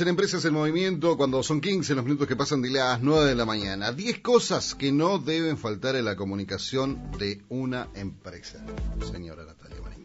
[0.00, 3.34] En Empresas en Movimiento cuando son 15 los minutos que pasan de las 9 de
[3.34, 3.92] la mañana.
[3.92, 8.64] 10 cosas que no deben faltar en la comunicación de una empresa.
[9.12, 9.99] Señora Natalia Mariño.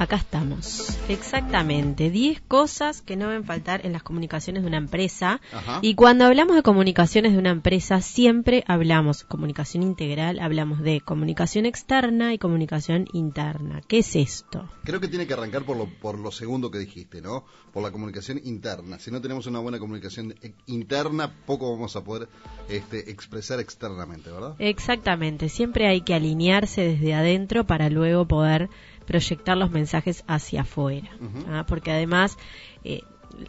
[0.00, 0.96] Acá estamos.
[1.10, 2.08] Exactamente.
[2.08, 5.42] 10 cosas que no deben faltar en las comunicaciones de una empresa.
[5.52, 5.80] Ajá.
[5.82, 11.66] Y cuando hablamos de comunicaciones de una empresa, siempre hablamos comunicación integral, hablamos de comunicación
[11.66, 13.82] externa y comunicación interna.
[13.86, 14.66] ¿Qué es esto?
[14.84, 17.44] Creo que tiene que arrancar por lo, por lo segundo que dijiste, ¿no?
[17.70, 18.98] Por la comunicación interna.
[18.98, 22.30] Si no tenemos una buena comunicación eh, interna, poco vamos a poder
[22.70, 24.54] este, expresar externamente, ¿verdad?
[24.60, 25.50] Exactamente.
[25.50, 28.70] Siempre hay que alinearse desde adentro para luego poder
[29.10, 31.10] proyectar los mensajes hacia afuera.
[31.48, 31.64] ¿ah?
[31.66, 32.38] Porque además
[32.84, 33.00] eh,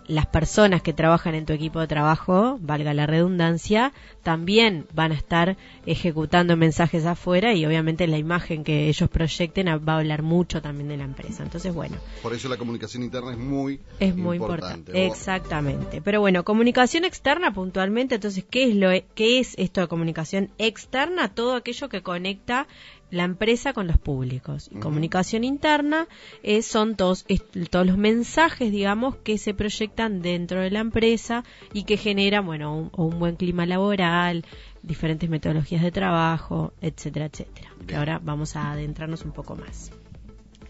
[0.07, 5.15] las personas que trabajan en tu equipo de trabajo, valga la redundancia, también van a
[5.15, 10.61] estar ejecutando mensajes afuera y obviamente la imagen que ellos proyecten va a hablar mucho
[10.63, 11.43] también de la empresa.
[11.43, 15.05] Entonces, bueno, Por eso la comunicación interna es muy es muy importante.
[15.05, 16.01] Exactamente.
[16.01, 21.33] Pero bueno, comunicación externa puntualmente, entonces, ¿qué es, lo, ¿qué es esto de comunicación externa?
[21.33, 22.67] Todo aquello que conecta
[23.11, 24.69] la empresa con los públicos.
[24.71, 26.07] Y comunicación interna
[26.43, 31.43] eh, son todos, es- todos los mensajes, digamos, que se proyectan dentro de la empresa
[31.73, 34.45] y que generan, bueno, un, buen clima laboral,
[34.81, 37.69] diferentes metodologías de trabajo, etcétera, etcétera.
[37.81, 37.99] Que Bien.
[37.99, 39.91] ahora vamos a adentrarnos un poco más.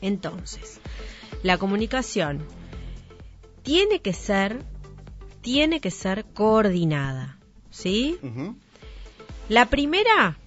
[0.02, 0.82] Entonces,
[1.44, 2.40] la comunicación
[3.62, 4.64] tiene que ser,
[5.42, 7.38] tiene que ser coordinada,
[7.70, 8.18] ¿sí?
[9.48, 10.38] La primera,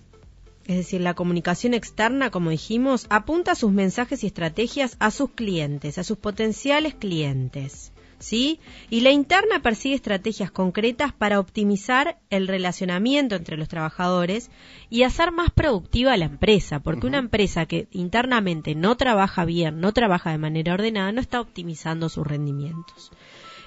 [0.66, 5.98] es decir, la comunicación externa, como dijimos, apunta sus mensajes y estrategias a sus clientes,
[5.98, 7.92] a sus potenciales clientes.
[8.18, 8.58] ¿Sí?
[8.88, 14.50] Y la interna persigue estrategias concretas para optimizar el relacionamiento entre los trabajadores
[14.89, 19.92] y hacer más productiva la empresa, porque una empresa que internamente no trabaja bien, no
[19.92, 23.10] trabaja de manera ordenada, no está optimizando sus rendimientos.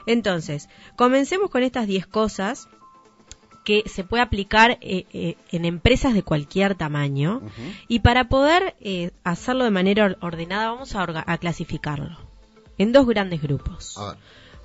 [0.07, 2.67] Entonces, comencemos con estas 10 cosas
[3.67, 7.41] que se puede aplicar eh, eh, en empresas de cualquier tamaño.
[7.89, 12.17] Y para poder eh, hacerlo de manera or- ordenada, vamos a, orga- a clasificarlo
[12.77, 13.97] en dos grandes grupos.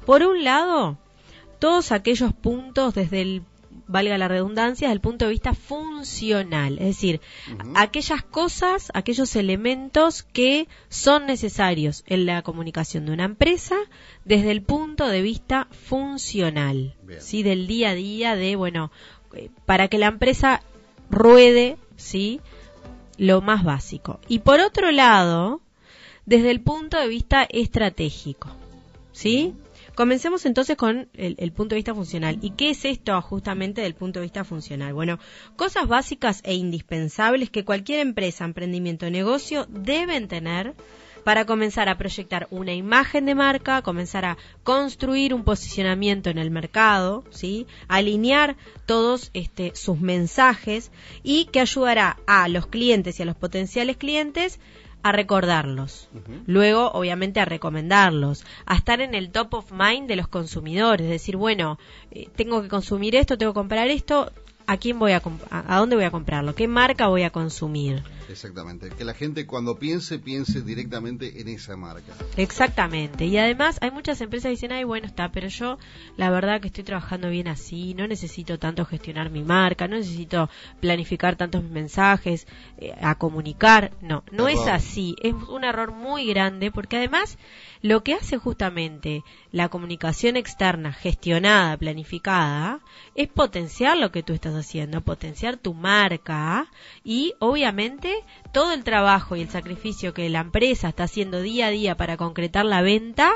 [0.06, 0.98] Por un lado,
[1.58, 3.42] todos aquellos puntos desde el,
[3.92, 7.20] valga la redundancia, desde el punto de vista funcional, es decir,
[7.75, 13.76] aquellas cosas, aquellos elementos que son necesarios en la comunicación de una empresa
[14.25, 17.20] desde el punto de vista funcional, Bien.
[17.20, 18.91] sí, del día a día de, bueno,
[19.34, 20.62] eh, para que la empresa
[21.10, 22.41] ruede, sí,
[23.19, 24.20] lo más básico.
[24.26, 25.60] Y por otro lado,
[26.26, 28.48] desde el punto de vista estratégico,
[29.12, 29.54] ¿sí?
[29.94, 32.38] Comencemos entonces con el, punto de vista funcional.
[32.41, 34.94] ¿Y qué es esto justamente del punto de vista funcional?
[34.94, 35.19] Bueno,
[35.56, 40.75] cosas básicas e indispensables que cualquier empresa, emprendimiento o negocio deben tener
[41.25, 46.50] para comenzar a proyectar una imagen de marca, comenzar a construir un posicionamiento en el
[46.50, 47.66] mercado, ¿sí?
[47.86, 50.91] alinear todos este, sus mensajes
[51.22, 54.58] y que ayudará a los clientes y a los potenciales clientes
[55.02, 56.08] a recordarlos.
[56.46, 61.36] Luego, obviamente, a recomendarlos, a estar en el top of mind de los consumidores, decir,
[61.36, 61.78] bueno,
[62.10, 64.30] eh, tengo que consumir esto, tengo que comprar esto,
[64.66, 66.54] ¿a quién voy a, a, dónde voy a comprarlo?
[66.54, 68.02] ¿Qué marca voy a consumir?
[68.28, 68.90] Exactamente.
[68.90, 72.14] Que la gente cuando piense, piense directamente en esa marca.
[72.36, 73.26] Exactamente.
[73.26, 75.78] Y además hay muchas empresas que dicen, ay, bueno, está, pero yo
[76.16, 80.48] la verdad que estoy trabajando bien así, no necesito tanto gestionar mi marca, no necesito
[80.80, 82.46] planificar tantos mensajes,
[82.78, 83.92] eh, a comunicar.
[84.00, 85.14] No, no es así.
[85.22, 87.38] Es un error muy grande porque además
[87.82, 92.81] lo que hace justamente la comunicación externa gestionada, planificada,
[93.16, 96.70] es potenciar lo que tú estás haciendo, potenciar tu marca
[97.04, 101.70] y obviamente todo el trabajo y el sacrificio que la empresa está haciendo día a
[101.70, 103.32] día para concretar la venta,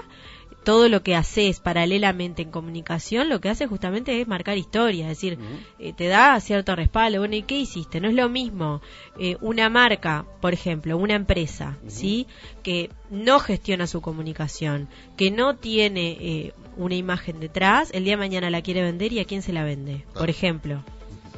[0.67, 5.11] todo lo que haces paralelamente en comunicación, lo que hace justamente es marcar historia, es
[5.11, 5.39] decir,
[5.79, 7.21] eh, te da cierto respaldo.
[7.21, 8.01] Bueno, ¿y qué hiciste?
[8.01, 8.83] No es lo mismo
[9.17, 12.27] eh, una marca, por ejemplo, una empresa, ¿sí?
[12.65, 18.19] Que no gestiona su comunicación, que no tiene eh, una imagen detrás, el día de
[18.19, 20.83] mañana la quiere vender y a quién se la vende, por ejemplo.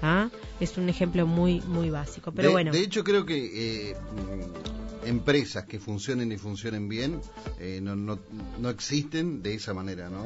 [0.01, 0.31] ¿Ah?
[0.59, 2.73] Es un ejemplo muy muy básico, pero de, bueno.
[2.73, 7.21] de hecho, creo que eh, mm, empresas que funcionen y funcionen bien
[7.61, 8.19] eh, no, no,
[8.59, 10.25] no existen de esa manera, ¿no?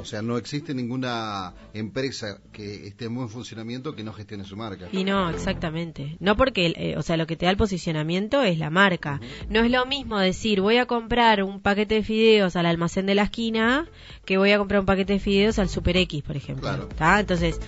[0.00, 4.56] O sea, no existe ninguna empresa que esté en buen funcionamiento que no gestione su
[4.56, 4.88] marca.
[4.92, 6.16] Y no, exactamente.
[6.20, 9.20] No porque, eh, o sea, lo que te da el posicionamiento es la marca.
[9.48, 13.14] No es lo mismo decir, voy a comprar un paquete de fideos al almacén de
[13.14, 13.88] la esquina
[14.24, 16.88] que voy a comprar un paquete de fideos al Super X, por ejemplo.
[16.96, 17.20] Claro.
[17.20, 17.60] Entonces,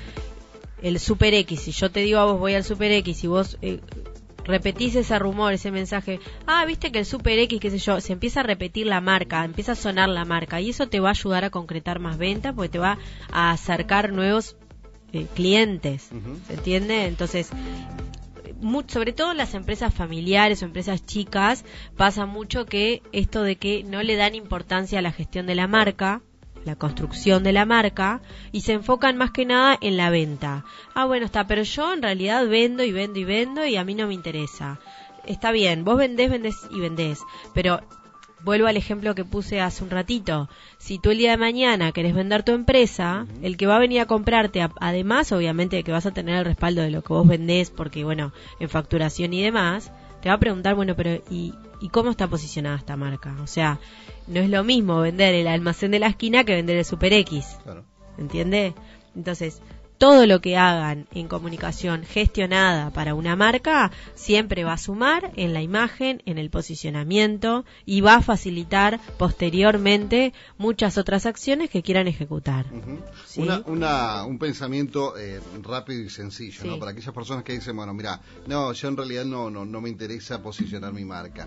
[0.82, 3.58] el Super X, si yo te digo a vos voy al Super X y vos
[3.62, 3.80] eh,
[4.50, 8.12] repetís ese rumor, ese mensaje, ah, viste que el Super X, qué sé yo, se
[8.12, 11.12] empieza a repetir la marca, empieza a sonar la marca y eso te va a
[11.12, 12.98] ayudar a concretar más ventas porque te va
[13.32, 14.56] a acercar nuevos
[15.12, 16.10] eh, clientes,
[16.46, 17.06] ¿se entiende?
[17.06, 17.50] Entonces,
[18.88, 21.64] sobre todo en las empresas familiares o empresas chicas,
[21.96, 25.66] pasa mucho que esto de que no le dan importancia a la gestión de la
[25.66, 26.22] marca,
[26.64, 28.20] la construcción de la marca,
[28.52, 30.64] y se enfocan más que nada en la venta.
[30.94, 33.94] Ah, bueno, está, pero yo en realidad vendo y vendo y vendo y a mí
[33.94, 34.78] no me interesa.
[35.26, 37.20] Está bien, vos vendés, vendés y vendés,
[37.54, 37.80] pero
[38.42, 40.48] vuelvo al ejemplo que puse hace un ratito.
[40.78, 44.00] Si tú el día de mañana querés vender tu empresa, el que va a venir
[44.00, 47.26] a comprarte, además obviamente de que vas a tener el respaldo de lo que vos
[47.26, 51.88] vendés, porque bueno, en facturación y demás, te va a preguntar, bueno, pero ¿y, ¿y
[51.88, 53.36] cómo está posicionada esta marca?
[53.42, 53.78] O sea,
[54.26, 57.58] no es lo mismo vender el almacén de la esquina que vender el Super X.
[57.62, 57.84] Claro.
[58.18, 58.74] ¿Entiende?
[59.16, 59.62] Entonces,
[60.00, 65.52] todo lo que hagan en comunicación gestionada para una marca siempre va a sumar en
[65.52, 72.08] la imagen, en el posicionamiento y va a facilitar posteriormente muchas otras acciones que quieran
[72.08, 72.64] ejecutar.
[74.24, 76.78] un pensamiento eh, rápido y sencillo, ¿no?
[76.78, 79.90] Para aquellas personas que dicen, bueno, mira, no, yo en realidad no, no, no me
[79.90, 81.46] interesa posicionar mi marca.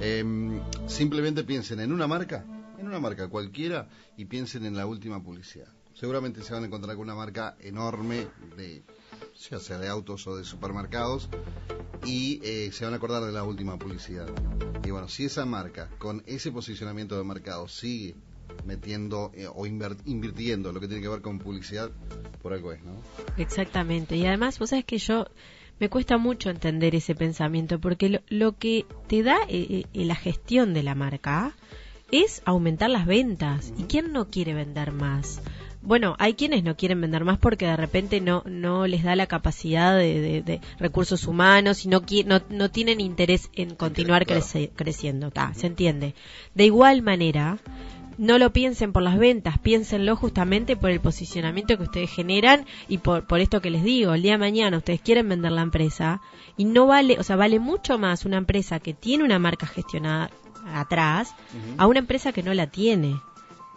[0.00, 2.44] Em, simplemente piensen en una marca,
[2.78, 6.94] en una marca cualquiera y piensen en la última publicidad seguramente se van a encontrar
[6.96, 8.82] con una marca enorme de
[9.50, 11.28] ya sea de autos o de supermercados
[12.04, 14.28] y eh, se van a acordar de la última publicidad.
[14.84, 18.14] Y bueno, si esa marca con ese posicionamiento de mercado sigue
[18.64, 21.90] metiendo eh, o invirtiendo lo que tiene que ver con publicidad,
[22.42, 23.00] por algo es, ¿no?
[23.36, 24.16] Exactamente.
[24.16, 25.26] Y además, vos sabes que yo
[25.78, 30.82] me cuesta mucho entender ese pensamiento porque lo, que te da eh, la gestión de
[30.82, 31.54] la marca
[32.10, 33.72] es aumentar las ventas.
[33.76, 35.40] ¿Y quién no quiere vender más?
[35.88, 39.26] Bueno, hay quienes no quieren vender más porque de repente no, no les da la
[39.26, 45.32] capacidad de, recursos humanos y no, no, no, tienen interés en continuar creciendo.
[45.54, 46.14] se entiende.
[46.54, 47.56] De igual manera,
[48.18, 52.98] no lo piensen por las ventas, piénsenlo justamente por el posicionamiento que ustedes generan y
[52.98, 56.20] por, por esto que les digo, el día de mañana ustedes quieren vender la empresa
[56.58, 60.30] y no vale, o sea, vale mucho más una empresa que tiene una marca gestionada
[60.74, 61.34] atrás
[61.78, 63.18] a una empresa que no la tiene.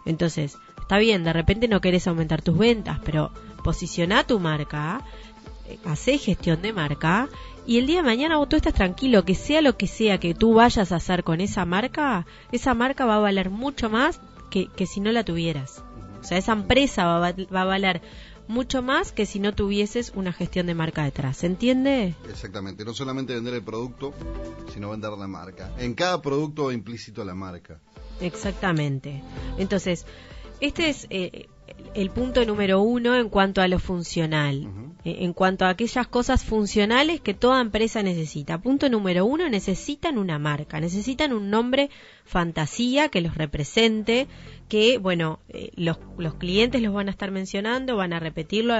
[0.04, 0.58] Entonces,
[0.92, 3.30] Está bien, de repente no querés aumentar tus ventas, pero
[3.64, 5.00] posiciona tu marca,
[5.66, 7.30] eh, hace gestión de marca
[7.66, 10.34] y el día de mañana vos tú estás tranquilo, que sea lo que sea que
[10.34, 14.66] tú vayas a hacer con esa marca, esa marca va a valer mucho más que,
[14.66, 15.82] que si no la tuvieras.
[16.20, 18.02] O sea, esa empresa va, va a valer
[18.46, 21.38] mucho más que si no tuvieses una gestión de marca detrás.
[21.38, 22.14] ¿Se entiende?
[22.28, 22.84] Exactamente.
[22.84, 24.12] No solamente vender el producto,
[24.74, 25.72] sino vender la marca.
[25.78, 27.80] En cada producto implícito la marca.
[28.20, 29.22] Exactamente.
[29.56, 30.04] Entonces,
[30.62, 31.48] este es eh,
[31.94, 34.68] el punto número uno en cuanto a lo funcional,
[35.04, 38.62] eh, en cuanto a aquellas cosas funcionales que toda empresa necesita.
[38.62, 41.90] Punto número uno, necesitan una marca, necesitan un nombre
[42.24, 44.28] fantasía que los represente,
[44.68, 48.74] que, bueno, eh, los, los, clientes los van a estar mencionando, van a repetirlo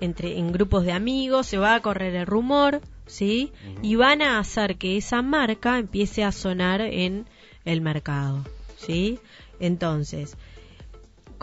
[0.00, 3.50] entre, en grupos de amigos, se va a correr el rumor, ¿sí?
[3.82, 7.26] Y van a hacer que esa marca empiece a sonar en
[7.64, 8.44] el mercado,
[8.76, 9.18] ¿sí?
[9.58, 10.36] Entonces,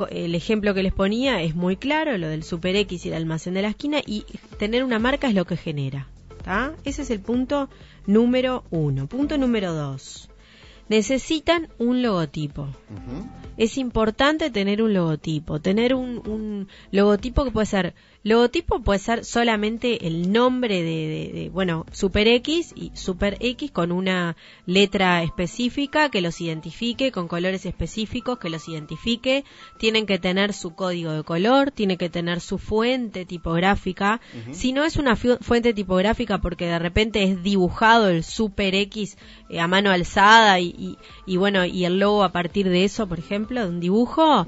[0.07, 3.53] el ejemplo que les ponía es muy claro, lo del Super X y el almacén
[3.53, 4.25] de la esquina, y
[4.57, 6.07] tener una marca es lo que genera.
[6.83, 7.69] Ese es el punto
[8.07, 9.07] número uno.
[9.07, 10.29] Punto número dos.
[10.87, 12.67] Necesitan un logotipo.
[13.59, 15.59] Es importante tener un logotipo.
[15.59, 22.27] Tener un logotipo que puede ser Logotipo puede ser solamente el nombre de, bueno, Super
[22.27, 24.35] X y Super X con una
[24.65, 29.45] letra específica que los identifique, con colores específicos que los identifique.
[29.77, 34.19] Tienen que tener su código de color, tiene que tener su fuente tipográfica.
[34.51, 39.17] Si no es una fuente tipográfica porque de repente es dibujado el Super X
[39.49, 43.17] eh, a mano alzada y, y, bueno, y el logo a partir de eso, por
[43.17, 44.45] ejemplo, de un dibujo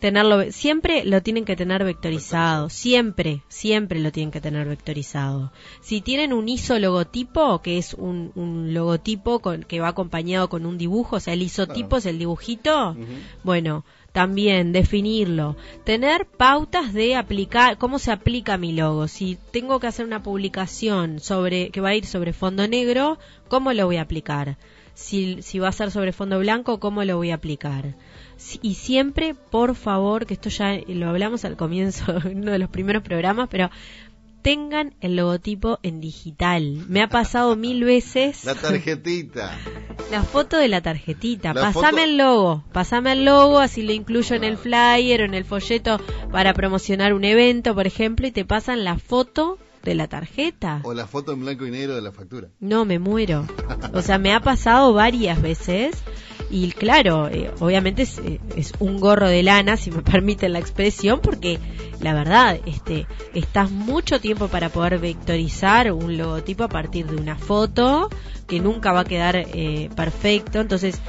[0.00, 5.52] tenerlo, siempre lo tienen que tener vectorizado, siempre, siempre lo tienen que tener vectorizado.
[5.82, 10.66] Si tienen un ISO logotipo, que es un, un logotipo con, que va acompañado con
[10.66, 12.96] un dibujo, o sea, el isotipo es el dibujito,
[13.44, 19.06] bueno, también definirlo, tener pautas de aplicar, cómo se aplica mi logo.
[19.06, 23.72] Si tengo que hacer una publicación sobre, que va a ir sobre fondo negro, ¿cómo
[23.72, 24.56] lo voy a aplicar?
[25.00, 27.94] Si, si va a ser sobre fondo blanco, ¿cómo lo voy a aplicar?
[28.62, 32.70] y siempre, por favor, que esto ya lo hablamos al comienzo, en uno de los
[32.70, 33.70] primeros programas, pero
[34.42, 36.84] tengan el logotipo en digital.
[36.88, 38.44] Me ha pasado mil veces.
[38.44, 39.58] La tarjetita.
[40.10, 41.54] La foto de la tarjetita.
[41.54, 42.64] pasame el logo.
[42.72, 46.00] Pasame el logo, así lo incluyo en el flyer o en el folleto
[46.32, 50.80] para promocionar un evento, por ejemplo, y te pasan la foto de la tarjeta.
[50.84, 52.48] O la foto en blanco y negro de la factura.
[52.60, 53.46] No, me muero.
[53.92, 56.02] O sea, me ha pasado varias veces
[56.50, 60.58] y claro, eh, obviamente es, eh, es, un gorro de lana, si me permiten la
[60.58, 61.60] expresión, porque
[62.00, 67.36] la verdad, este, estás mucho tiempo para poder vectorizar un logotipo a partir de una
[67.36, 68.08] foto
[68.48, 70.60] que nunca va a quedar eh, perfecto.
[70.60, 71.00] Entonces,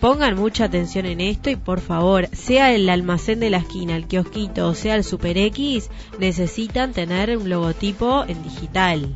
[0.00, 4.06] pongan mucha atención en esto y por favor, sea el almacén de la esquina, el
[4.06, 9.14] kiosquito o sea el Super X, necesitan tener un logotipo en digital.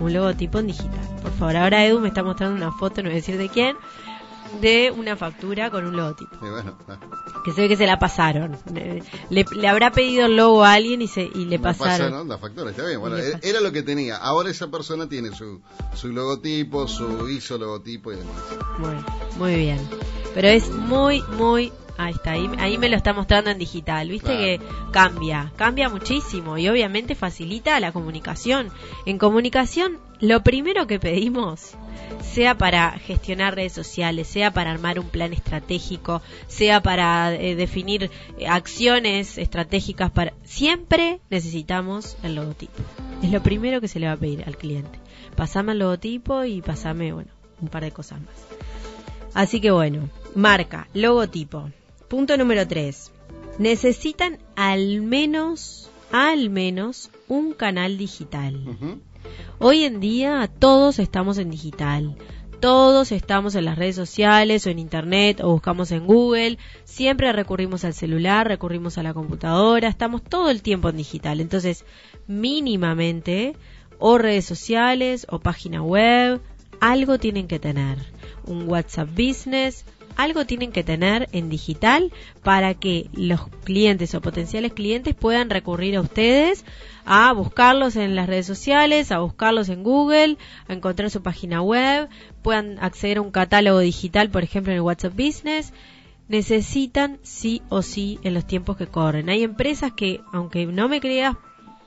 [0.00, 1.08] Un logotipo en digital.
[1.22, 3.76] Por favor, ahora Edu me está mostrando una foto, no voy a decir de quién,
[4.60, 6.36] de una factura con un logotipo.
[7.44, 8.56] Que se ve que se la pasaron.
[9.30, 12.28] Le, habrá pedido el logo a alguien y, se, y le pasaron.
[12.28, 13.00] la factura, está bien.
[13.00, 14.16] Bueno, era lo que tenía.
[14.16, 15.60] Ahora esa persona tiene su,
[15.94, 18.34] su logotipo, su ISO logotipo y demás.
[18.78, 19.04] Bueno,
[19.36, 19.78] muy bien.
[20.34, 24.08] Pero es muy, muy Ahí está, ahí, me lo está mostrando en digital.
[24.08, 28.70] Viste que cambia, cambia muchísimo y obviamente facilita la comunicación.
[29.06, 31.76] En comunicación, lo primero que pedimos,
[32.22, 38.10] sea para gestionar redes sociales, sea para armar un plan estratégico, sea para eh, definir
[38.38, 42.82] eh, acciones estratégicas, para siempre necesitamos el logotipo.
[43.22, 44.98] Es lo primero que se le va a pedir al cliente.
[45.36, 48.34] Pasame el logotipo y pasame, bueno, un par de cosas más.
[49.34, 51.70] Así que bueno, marca, logotipo.
[52.08, 53.10] Punto número 3.
[53.58, 59.00] Necesitan al menos, al menos, un canal digital.
[59.58, 62.16] Hoy en día todos estamos en digital.
[62.60, 66.58] Todos estamos en las redes sociales o en internet o buscamos en Google.
[66.84, 69.88] Siempre recurrimos al celular, recurrimos a la computadora.
[69.88, 71.40] Estamos todo el tiempo en digital.
[71.40, 71.84] Entonces,
[72.26, 73.54] mínimamente,
[73.98, 76.40] o redes sociales o página web,
[76.80, 77.98] algo tienen que tener.
[78.46, 79.84] Un WhatsApp Business,
[80.16, 85.96] algo tienen que tener en digital para que los clientes o potenciales clientes puedan recurrir
[85.96, 86.64] a ustedes
[87.04, 90.36] a buscarlos en las redes sociales, a buscarlos en Google,
[90.68, 92.08] a encontrar su página web,
[92.42, 95.72] puedan acceder a un catálogo digital, por ejemplo, en el WhatsApp Business.
[96.28, 99.28] Necesitan sí o sí en los tiempos que corren.
[99.28, 101.36] Hay empresas que, aunque no me creas,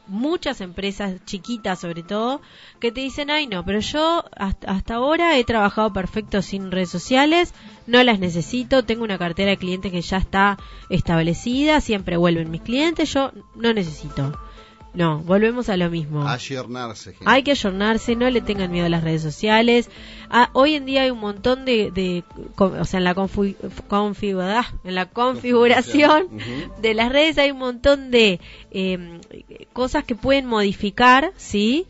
[0.07, 2.41] muchas empresas chiquitas sobre todo
[2.79, 6.89] que te dicen ay no pero yo hasta, hasta, ahora he trabajado perfecto sin redes
[6.89, 7.53] sociales
[7.85, 10.57] no las necesito tengo una cartera de clientes que ya está
[10.89, 14.37] establecida siempre vuelven mis clientes yo no necesito
[14.97, 16.27] no, volvemos a lo mismo.
[16.27, 17.15] Ayornarse.
[17.23, 19.91] Hay que ayornarse, no le tengan miedo a las redes sociales.
[20.31, 22.23] Ah, hoy en día hay un montón de, de
[22.55, 26.29] o sea, en la, configura, en la configuración
[26.81, 28.39] de las redes hay un montón de
[28.71, 29.19] eh,
[29.71, 31.85] cosas que pueden modificar, ¿sí?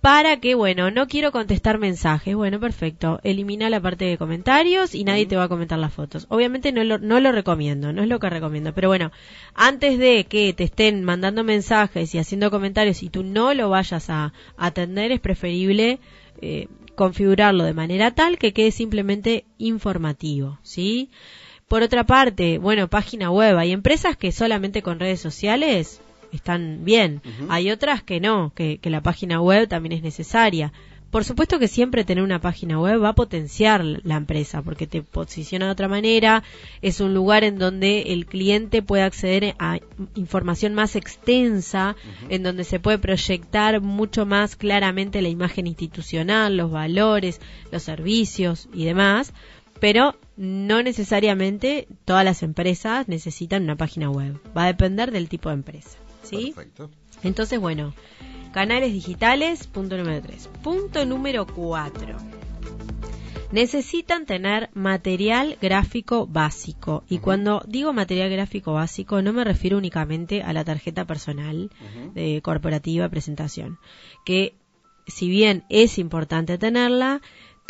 [0.00, 2.34] Para que, bueno, no quiero contestar mensajes.
[2.34, 3.20] Bueno, perfecto.
[3.22, 6.26] Elimina la parte de comentarios y nadie te va a comentar las fotos.
[6.30, 8.72] Obviamente no lo, no lo recomiendo, no es lo que recomiendo.
[8.72, 9.12] Pero bueno,
[9.54, 14.08] antes de que te estén mandando mensajes y haciendo comentarios y tú no lo vayas
[14.08, 15.98] a atender, es preferible
[16.40, 21.10] eh, configurarlo de manera tal que quede simplemente informativo, ¿sí?
[21.68, 23.56] Por otra parte, bueno, página web.
[23.58, 26.00] Hay empresas que solamente con redes sociales
[26.32, 27.22] están bien.
[27.48, 30.72] Hay otras que no, que, que la página web también es necesaria.
[31.10, 35.02] Por supuesto que siempre tener una página web va a potenciar la empresa porque te
[35.02, 36.44] posiciona de otra manera,
[36.82, 39.80] es un lugar en donde el cliente puede acceder a
[40.14, 41.96] información más extensa,
[42.28, 47.40] en donde se puede proyectar mucho más claramente la imagen institucional, los valores,
[47.72, 49.34] los servicios y demás,
[49.80, 55.48] pero no necesariamente todas las empresas necesitan una página web, va a depender del tipo
[55.48, 55.99] de empresa.
[56.30, 56.52] ¿Sí?
[56.54, 56.90] Perfecto.
[57.22, 57.94] Entonces, bueno,
[58.52, 60.48] canales digitales, punto número 3.
[60.62, 62.16] Punto número 4.
[63.52, 67.02] Necesitan tener material gráfico básico.
[67.08, 71.70] Y cuando digo material gráfico básico, no me refiero únicamente a la tarjeta personal
[72.14, 73.78] de corporativa presentación.
[74.24, 74.54] Que
[75.08, 77.20] si bien es importante tenerla,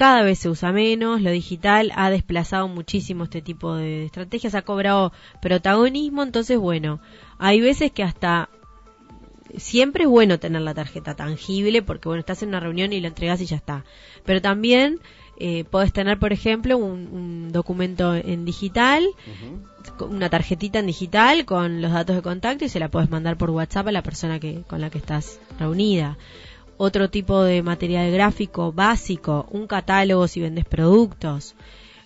[0.01, 4.63] cada vez se usa menos, lo digital ha desplazado muchísimo este tipo de estrategias, ha
[4.63, 7.01] cobrado protagonismo, entonces bueno,
[7.39, 8.49] hay veces que hasta
[9.59, 13.09] siempre es bueno tener la tarjeta tangible porque bueno, estás en una reunión y lo
[13.09, 13.85] entregas y ya está.
[14.25, 15.01] Pero también
[15.37, 19.07] eh, podés tener, por ejemplo, un, documento en digital,
[19.99, 23.51] una tarjetita en digital con los datos de contacto y se la puedes mandar por
[23.51, 26.17] WhatsApp a la persona que, con la que estás reunida.
[26.83, 31.55] Otro tipo de material gráfico básico, un catálogo si vendes productos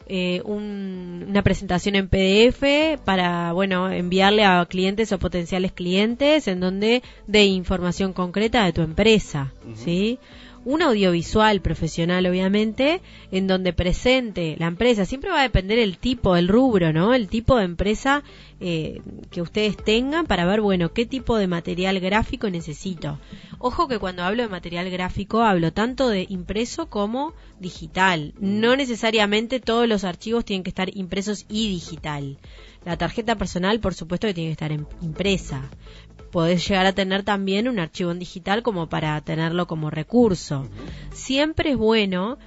[0.07, 7.03] eh, una presentación en PDF para, bueno, enviarle a clientes o potenciales clientes en donde
[7.27, 10.19] de información concreta de tu empresa, ¿sí?
[10.65, 15.05] Un audiovisual profesional, obviamente, en donde presente la empresa.
[15.05, 17.15] Siempre va a depender el tipo, el rubro, ¿no?
[17.15, 18.23] El tipo de empresa
[18.61, 23.19] eh, que ustedes tengan para ver, bueno, qué tipo de material gráfico necesito.
[23.59, 28.35] Ojo que cuando hablo de material gráfico hablo tanto de impreso como digital.
[28.39, 32.39] No necesariamente todos los archivos tienen que estar impresos y digital.
[32.85, 35.71] La tarjeta personal, por supuesto, que tiene que estar impresa.
[36.35, 40.69] Podés llegar a tener también un archivo en digital como para tenerlo como recurso.
[41.13, 42.39] Siempre es bueno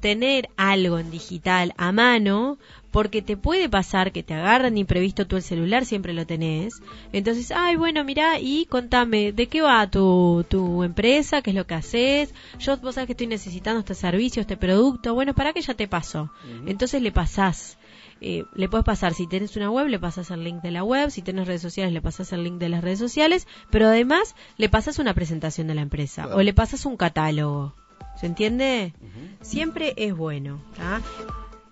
[0.00, 2.58] tener algo en digital a mano
[2.90, 6.82] porque te puede pasar que te agarran imprevisto tú el celular, siempre lo tenés.
[7.12, 11.40] Entonces, ay, bueno, mira y contame, ¿de qué va tu, tu empresa?
[11.40, 12.34] ¿Qué es lo que haces?
[12.58, 15.14] Yo, vos sabés que estoy necesitando este servicio, este producto.
[15.14, 16.30] Bueno, ¿para qué ya te paso?
[16.66, 17.78] Entonces le pasás.
[18.20, 21.10] Eh, le puedes pasar, si tienes una web, le pasas el link de la web,
[21.10, 24.68] si tienes redes sociales, le pasas el link de las redes sociales, pero además le
[24.68, 27.74] pasas una presentación de la empresa o le pasas un catálogo.
[28.18, 28.94] ¿Se entiende?
[29.42, 30.60] Siempre es bueno.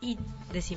[0.00, 0.18] Y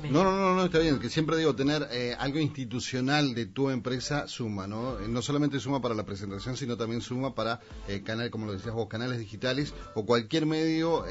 [0.09, 4.27] no, no, no, está bien, que siempre digo, tener eh, algo institucional de tu empresa
[4.27, 4.99] suma, ¿no?
[4.99, 8.53] Eh, no solamente suma para la presentación, sino también suma para eh, canales, como lo
[8.53, 11.03] decías vos, canales digitales o cualquier medio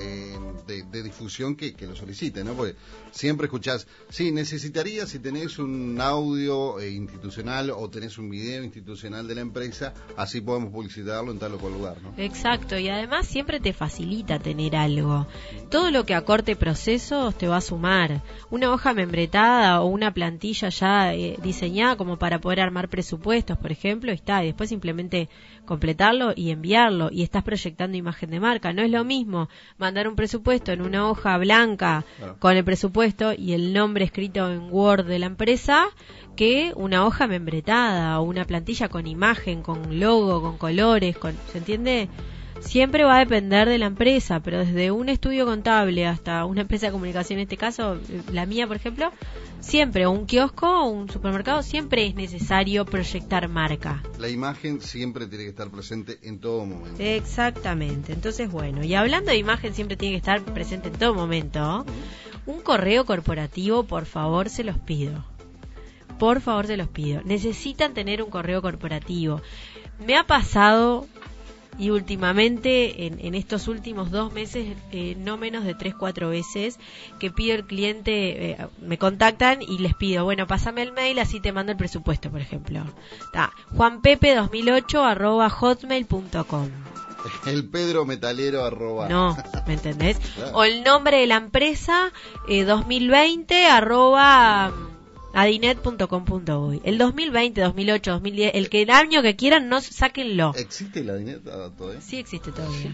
[0.66, 2.54] de, difusión que, lo solicite, ¿no?
[2.54, 2.74] Porque
[3.12, 9.34] siempre escuchás, sí, necesitaría si tenés un audio institucional o tenés un video institucional de
[9.36, 12.14] la empresa, así podemos publicitarlo en tal o cual lugar, ¿no?
[12.16, 15.26] Exacto, y además siempre te facilita tener algo.
[15.70, 18.22] Todo lo que acorte procesos te va a sumar
[18.56, 23.70] una hoja membretada o una plantilla ya eh, diseñada como para poder armar presupuestos, por
[23.70, 25.28] ejemplo, está, y después simplemente
[25.66, 28.72] completarlo y enviarlo y estás proyectando imagen de marca.
[28.72, 32.04] No es lo mismo mandar un presupuesto en una hoja blanca
[32.38, 35.88] con el presupuesto y el nombre escrito en Word de la empresa
[36.34, 41.58] que una hoja membretada o una plantilla con imagen, con logo, con colores, con, ¿se
[41.58, 42.08] entiende?
[42.60, 46.86] Siempre va a depender de la empresa, pero desde un estudio contable hasta una empresa
[46.86, 47.98] de comunicación, en este caso,
[48.32, 49.12] la mía, por ejemplo,
[49.60, 54.02] siempre, un kiosco o un supermercado, siempre es necesario proyectar marca.
[54.18, 57.02] La imagen siempre tiene que estar presente en todo momento.
[57.02, 61.84] Exactamente, entonces bueno, y hablando de imagen siempre tiene que estar presente en todo momento,
[62.46, 65.24] un correo corporativo, por favor, se los pido.
[66.18, 67.20] Por favor, se los pido.
[67.24, 69.42] Necesitan tener un correo corporativo.
[70.06, 71.06] Me ha pasado
[71.78, 76.78] y últimamente, en, estos últimos dos meses, eh, no menos de tres, cuatro veces,
[77.18, 81.40] que pido el cliente, eh, me contactan y les pido, bueno, pásame el mail, así
[81.40, 82.84] te mando el presupuesto, por ejemplo.
[83.20, 86.70] Está, juanpepe2008 arroba hotmail.com.
[87.46, 89.08] El Pedro Metalero arroba.
[89.08, 89.36] No,
[89.66, 90.18] ¿me entendés?
[90.52, 92.12] O el nombre de la empresa
[92.48, 94.72] eh, 2020 arroba
[95.36, 96.80] adinet.com.uy.
[96.82, 100.54] El 2020, 2008, 2010, el que el año que quieran, no sáquenlo.
[100.56, 102.00] ¿Existe el Adinet todavía?
[102.00, 102.92] Sí existe todavía.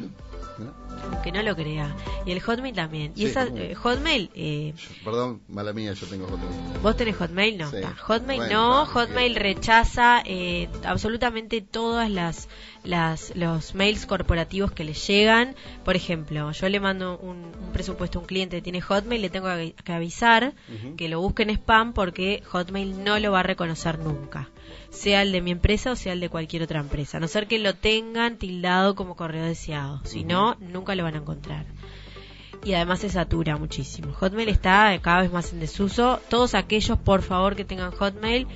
[1.11, 1.96] Aunque no lo crea.
[2.26, 3.12] Y el Hotmail también.
[3.16, 4.31] Y esa eh, Hotmail.
[4.35, 4.74] Eh,
[5.05, 6.81] Perdón, mala mía, yo tengo Hotmail.
[6.83, 7.59] ¿Vos tenés Hotmail?
[7.59, 7.70] No.
[8.00, 8.87] Hotmail no.
[8.87, 12.48] Hotmail rechaza eh, absolutamente todas las,
[12.85, 15.55] las los mails corporativos que le llegan.
[15.85, 19.49] Por ejemplo, yo le mando un, presupuesto a un cliente que tiene Hotmail, le tengo
[19.85, 20.55] que avisar
[20.97, 24.51] que lo busque en spam porque Hotmail no lo va a reconocer nunca
[24.92, 27.47] sea el de mi empresa o sea el de cualquier otra empresa, a no ser
[27.47, 31.66] que lo tengan tildado como correo deseado, si no, nunca lo van a encontrar.
[32.64, 34.12] Y además se satura muchísimo.
[34.12, 36.21] Hotmail está cada vez más en desuso.
[36.29, 38.47] Todos aquellos, por favor, que tengan Hotmail,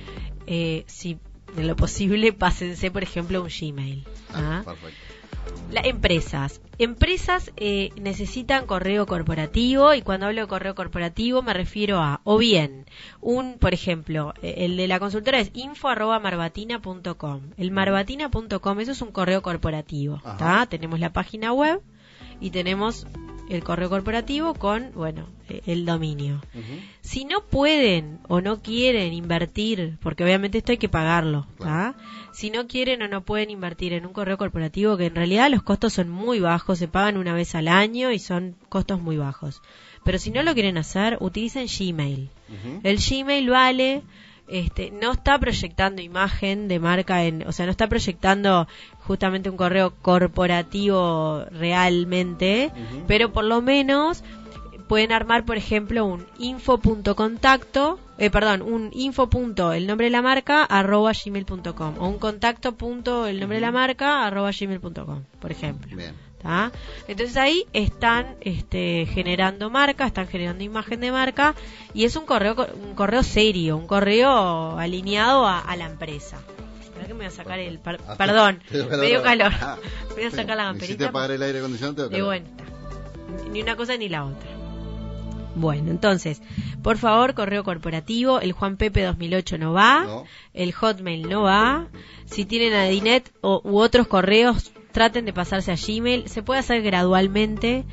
[0.45, 1.19] eh, si
[1.57, 4.05] de lo posible, pásense, por ejemplo, un Gmail.
[4.33, 4.63] ¿ah?
[4.65, 4.75] ¿ah?
[5.71, 6.61] Las empresas.
[6.77, 12.37] Empresas eh, necesitan correo corporativo y cuando hablo de correo corporativo me refiero a, o
[12.37, 12.85] bien,
[13.19, 17.41] un, por ejemplo, eh, el de la consultora es info.marbatina.com.
[17.57, 20.21] El marbatina.com, eso es un correo corporativo.
[20.69, 21.81] Tenemos la página web
[22.39, 23.07] y tenemos
[23.49, 26.41] el correo corporativo con, bueno, eh, el dominio.
[27.01, 31.47] Si no pueden o no quieren invertir, porque obviamente esto hay que pagarlo,
[32.33, 35.63] si no quieren o no pueden invertir en un correo corporativo, que en realidad los
[35.63, 39.61] costos son muy bajos, se pagan una vez al año y son costos muy bajos.
[40.03, 42.29] Pero si no lo quieren hacer, utilicen Gmail.
[42.83, 44.03] El Gmail vale
[44.47, 48.67] este, no está proyectando imagen de marca en, o sea, no está proyectando
[48.99, 52.71] justamente un correo corporativo realmente,
[53.07, 54.23] pero por lo menos
[54.87, 59.29] pueden armar, por ejemplo, un info.contacto, eh, perdón, un info.
[59.73, 63.71] el nombre de la marca arroba gmail.com o un contacto punto el nombre de la
[63.71, 65.97] marca arroba gmail.com, por ejemplo.
[67.07, 71.55] Entonces ahí están este, generando marca, están generando imagen de marca
[71.93, 76.39] y es un correo, un correo serio, un correo alineado a, la empresa.
[77.05, 77.79] que me voy a sacar el...
[77.85, 79.51] Ah, perdón, te dio me dio calor.
[79.61, 79.77] Ah,
[80.09, 81.09] me voy a sacar la Necesité camperita.
[81.09, 82.09] apagar el aire acondicionado.
[82.09, 82.47] te bueno,
[83.51, 84.49] ni una cosa ni la otra.
[85.55, 86.41] Bueno, entonces,
[86.83, 90.25] por favor, correo corporativo, el Juan Pepe 2008 no va, No.
[90.53, 91.87] el Hotmail no va.
[92.25, 96.27] Si tienen Adinet o, u otros correos, traten de pasarse a Gmail.
[96.27, 97.85] Se puede hacer gradualmente.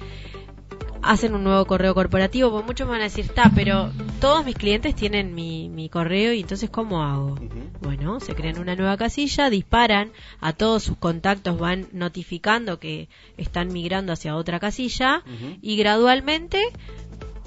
[1.02, 4.54] Hacen un nuevo correo corporativo, porque muchos me van a decir, está, pero todos mis
[4.54, 7.38] clientes tienen mi, mi correo y entonces, ¿cómo hago?
[7.82, 13.70] Bueno, se crean una nueva casilla, disparan, a todos sus contactos van notificando que están
[13.70, 15.22] migrando hacia otra casilla
[15.60, 16.58] y gradualmente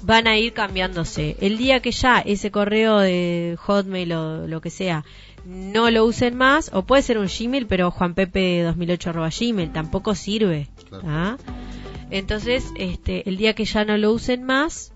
[0.02, 1.36] van a ir cambiándose.
[1.40, 5.04] El día que ya ese correo de Hotmail o lo que sea
[5.48, 10.68] no lo usen más, o puede ser un Gmail, pero juanpepe2008 Gmail tampoco sirve.
[10.88, 11.04] Claro.
[11.06, 11.36] ¿ah?
[12.10, 14.92] Entonces, este, el día que ya no lo usen más,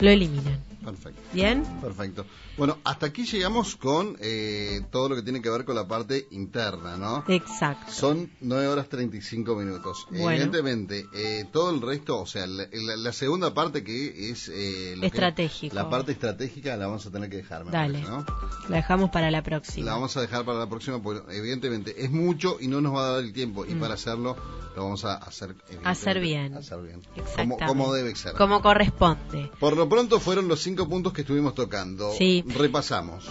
[0.00, 0.58] lo eliminan.
[0.84, 1.20] Perfecto.
[1.32, 1.62] ¿Bien?
[1.80, 2.26] Perfecto.
[2.58, 6.26] Bueno, hasta aquí llegamos con eh, todo lo que tiene que ver con la parte
[6.32, 7.24] interna, ¿no?
[7.28, 7.92] Exacto.
[7.92, 10.06] Son 9 horas 35 minutos.
[10.10, 10.30] Bueno.
[10.32, 14.48] Evidentemente, eh, todo el resto, o sea, la, la- la segunda parte que es...
[14.52, 15.74] eh, lo que- Estratégico.
[15.74, 18.00] la parte estratégica la vamos a tener que dejar, me Dale.
[18.02, 18.26] parece, ¿no?
[18.68, 19.92] La dejamos para la La próxima.
[19.92, 23.10] vamos a dejar para la próxima, porque evidentemente es mucho y no nos va a
[23.12, 23.64] dar el tiempo.
[23.66, 23.80] Y Mm.
[23.80, 24.36] para hacerlo,
[24.74, 26.54] lo vamos a hacer, Hacer bien.
[26.54, 27.02] Hacer bien.
[27.36, 28.32] Como, como debe ser.
[28.34, 29.50] Como corresponde.
[29.60, 32.12] Por lo pronto fueron los cinco puntos que estuvimos tocando.
[32.18, 32.44] Sí.
[32.54, 33.24] Repasamos.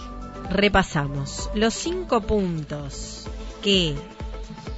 [0.50, 1.50] Repasamos.
[1.54, 3.24] Los cinco puntos
[3.62, 3.90] que,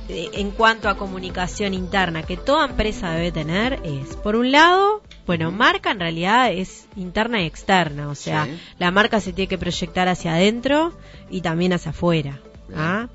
[0.09, 5.03] eh, en cuanto a comunicación interna, que toda empresa debe tener es, por un lado,
[5.27, 8.59] bueno, marca en realidad es interna y externa, o sea, Sí.
[8.79, 10.93] la marca se tiene que proyectar hacia adentro
[11.31, 12.41] y también hacia afuera.
[12.75, 13.09] ¿ah?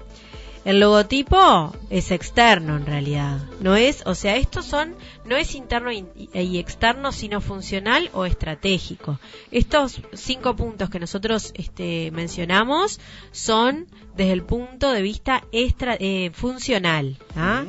[0.65, 5.91] El logotipo es externo en realidad, no es, o sea, estos son, no es interno
[5.91, 9.19] y, externo, sino funcional o estratégico.
[9.51, 12.99] Estos cinco puntos que nosotros este, mencionamos
[13.31, 13.85] son
[14.17, 17.19] desde el punto de vista extra, eh, funcional.
[17.35, 17.65] ¿ah?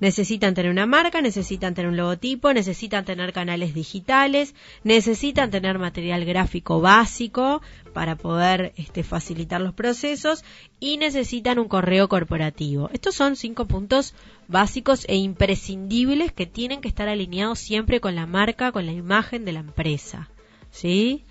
[0.00, 6.24] Necesitan tener una marca, necesitan tener un logotipo, necesitan tener canales digitales, necesitan tener material
[6.24, 7.60] gráfico básico
[7.92, 10.42] para poder este, facilitar los procesos
[10.80, 12.88] y necesitan un correo corporativo.
[12.94, 14.14] Estos son cinco puntos
[14.48, 19.44] básicos e imprescindibles que tienen que estar alineados siempre con la marca, con la imagen
[19.44, 20.30] de la empresa.
[20.70, 21.24] ¿Sí?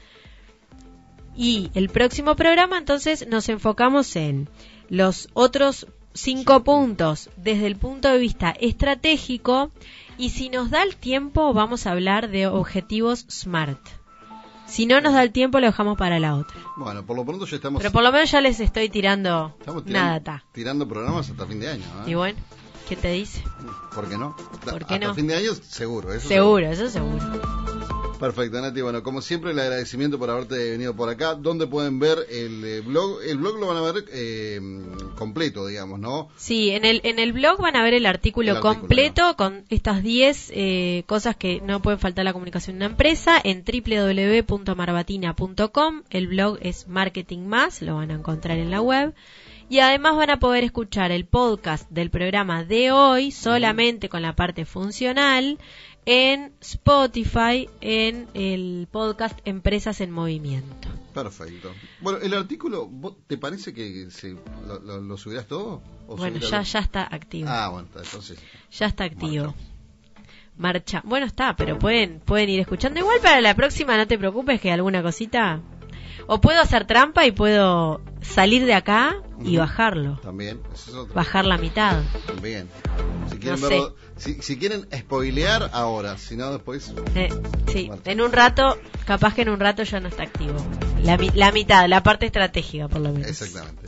[1.35, 4.49] Y el próximo programa entonces nos enfocamos en
[4.89, 9.71] los otros cinco puntos desde el punto de vista estratégico
[10.17, 13.79] y si nos da el tiempo vamos a hablar de objetivos SMART.
[14.67, 16.55] Si no nos da el tiempo lo dejamos para la otra.
[16.77, 19.81] Bueno, por lo pronto ya estamos, Pero por lo menos ya les estoy tirando estamos
[19.83, 20.43] una tirando, data.
[20.51, 21.83] tirando programas hasta fin de año.
[22.05, 22.11] ¿eh?
[22.11, 22.37] Y bueno,
[22.87, 23.43] ¿qué te dice?
[23.95, 24.35] ¿Por qué no?
[24.65, 25.15] ¿Por qué hasta no?
[25.15, 26.13] fin de año seguro.
[26.13, 27.98] Eso Seguro, eso seguro.
[28.19, 28.81] Perfecto, Nati.
[28.81, 31.35] Bueno, como siempre, el agradecimiento por haberte venido por acá.
[31.35, 33.21] ¿Dónde pueden ver el eh, blog?
[33.23, 34.59] El blog lo van a ver eh,
[35.15, 36.27] completo, digamos, ¿no?
[36.35, 39.63] Sí, en el, en el blog van a ver el artículo, El artículo, completo con
[39.69, 46.03] estas 10 eh, cosas que no pueden faltar la comunicación de una empresa en www.marbatina.com.
[46.09, 49.13] El blog es Marketing Más, lo van a encontrar en la web.
[49.71, 54.35] Y además van a poder escuchar el podcast del programa de hoy solamente con la
[54.35, 55.59] parte funcional
[56.11, 60.87] en Spotify en el podcast Empresas en Movimiento.
[61.13, 61.71] Perfecto.
[62.01, 64.35] Bueno, el artículo, ¿vos- ¿te parece que se,
[64.67, 65.83] lo, lo- lo subirás todo?
[66.07, 67.47] ¿O Bueno, subirás ya, lo- ya está activo.
[67.47, 68.39] Ah, bueno, entonces.
[68.71, 69.53] Ya está activo.
[70.57, 71.01] Marcha.
[71.05, 72.99] Bueno, está, pero pueden pueden ir escuchando.
[72.99, 75.61] Igual para la próxima no te preocupes que alguna cosita...
[76.31, 80.19] O puedo hacer trampa y puedo salir de acá y bajarlo.
[80.21, 81.13] También, ese es otro.
[81.15, 82.03] Bajar la mitad.
[82.27, 82.69] También.
[83.31, 83.73] Si quieren, No sé.
[83.75, 86.93] verlo- si, si quieren spoilear ahora, si no después.
[87.15, 87.29] Eh,
[87.71, 90.53] sí, en un rato, capaz que en un rato ya no está activo.
[91.03, 93.27] La mitad, la parte estratégica por lo menos.
[93.27, 93.87] Exactamente.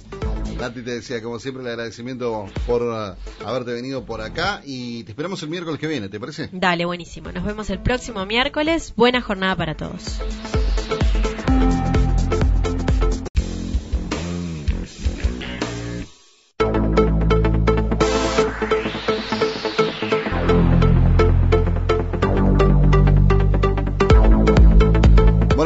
[0.58, 5.12] Nati te decía, como siempre, el agradecimiento por uh, haberte venido por acá y te
[5.12, 6.50] esperamos el miércoles que viene, ¿te parece?
[6.52, 7.32] Dale, buenísimo.
[7.32, 8.94] Nos vemos el próximo miércoles.
[8.96, 10.20] Buena jornada para todos.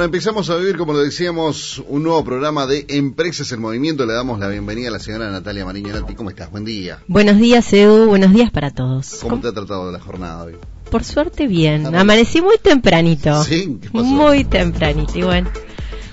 [0.06, 4.06] Bueno, empezamos a vivir, como lo decíamos, un nuevo programa de Empresas en Movimiento.
[4.06, 5.96] Le damos la bienvenida a la señora Natalia Mariño.
[5.96, 6.52] Nati, ¿cómo estás?
[6.52, 7.00] Buen día.
[7.08, 8.06] Buenos días, Edu.
[8.06, 9.18] Buenos días para todos.
[9.24, 10.58] ¿Cómo te ha tratado la jornada hoy?
[10.92, 11.96] Por suerte bien.
[11.96, 13.44] Amanecí muy tempranito.
[13.46, 13.80] ¿Sí?
[13.82, 14.06] ¿Qué pasó?
[14.06, 15.18] Muy tempranito.
[15.18, 15.50] Y bueno,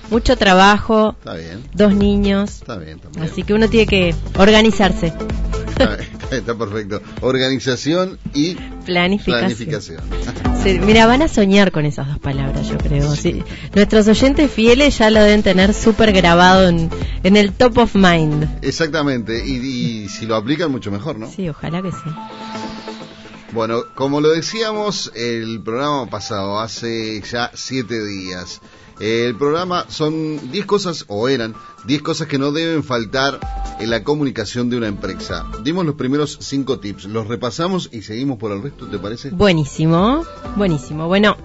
[0.09, 2.61] mucho trabajo, Está bien, dos niños.
[2.61, 3.23] está bien, bien.
[3.23, 5.13] Así que uno tiene que organizarse.
[6.31, 7.01] Está, perfecto.
[7.21, 8.55] Organización y
[8.85, 10.01] planificación.
[10.85, 13.15] mira, van a soñar con esas dos palabras, yo creo.
[13.15, 13.43] Sí.
[13.75, 16.89] Nuestros oyentes fieles ya lo deben tener súper grabado en,
[17.23, 18.47] el top of mind.
[18.61, 19.45] Exactamente.
[19.45, 21.29] Y, y si lo aplican, mucho mejor, ¿no?
[21.29, 22.09] Sí, ojalá que sí.
[23.53, 28.61] Bueno, como lo decíamos el programa pasado, hace ya siete días,
[28.99, 33.39] el programa son 10 cosas, o eran 10 cosas que no deben faltar
[33.79, 35.45] en la comunicación de una empresa.
[35.63, 39.31] Dimos los primeros 5 tips, los repasamos y seguimos por el resto, ¿te parece?
[39.31, 40.25] Buenísimo,
[40.55, 41.07] buenísimo.
[41.07, 41.37] Bueno,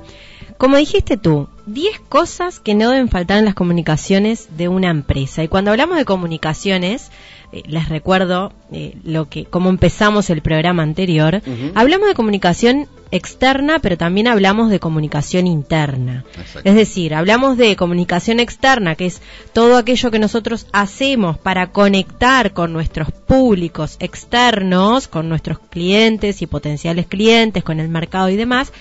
[0.59, 5.43] como dijiste tú, 10 cosas que no deben faltar en las comunicaciones de una empresa.
[5.45, 7.11] Y cuando hablamos de comunicaciones,
[7.53, 11.41] eh, les recuerdo eh, lo que cómo empezamos el programa anterior.
[11.75, 16.25] Hablamos de comunicación externa, pero también hablamos de comunicación interna.
[16.65, 22.53] Es decir, hablamos de comunicación externa, que es todo aquello que nosotros hacemos para conectar
[22.53, 28.73] con nuestros públicos externos, con nuestros clientes y potenciales clientes, con el mercado y demás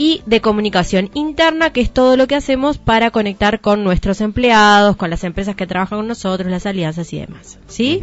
[0.00, 4.96] y de comunicación interna, que es todo lo que hacemos para conectar con nuestros empleados,
[4.96, 7.58] con las empresas que trabajan con nosotros, las alianzas y demás.
[7.66, 8.00] ¿Sí?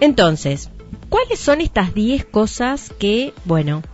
[0.00, 0.68] Entonces,
[1.08, 3.84] ¿cuáles son estas 10 cosas que, bueno,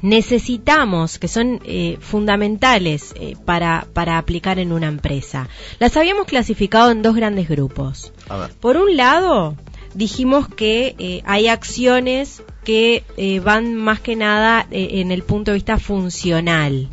[0.00, 5.48] necesitamos, que son eh, fundamentales eh, para, para aplicar en una empresa?
[5.78, 8.12] Las habíamos clasificado en dos grandes grupos.
[8.58, 9.54] Por un lado,
[9.94, 15.50] dijimos que eh, hay acciones que eh, van más que nada eh, en el punto
[15.50, 16.88] de vista funcional.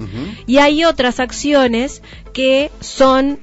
[0.48, 2.02] Y hay otras acciones
[2.34, 3.40] que son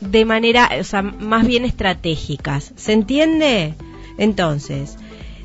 [0.00, 2.72] de manera, o sea, más bien estratégicas.
[2.76, 3.74] ¿Se entiende?
[4.18, 4.96] Entonces,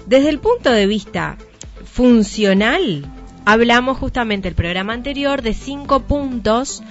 [0.06, 1.38] desde el punto de vista
[1.86, 3.12] funcional,
[3.46, 6.84] hablamos justamente el programa anterior de cinco puntos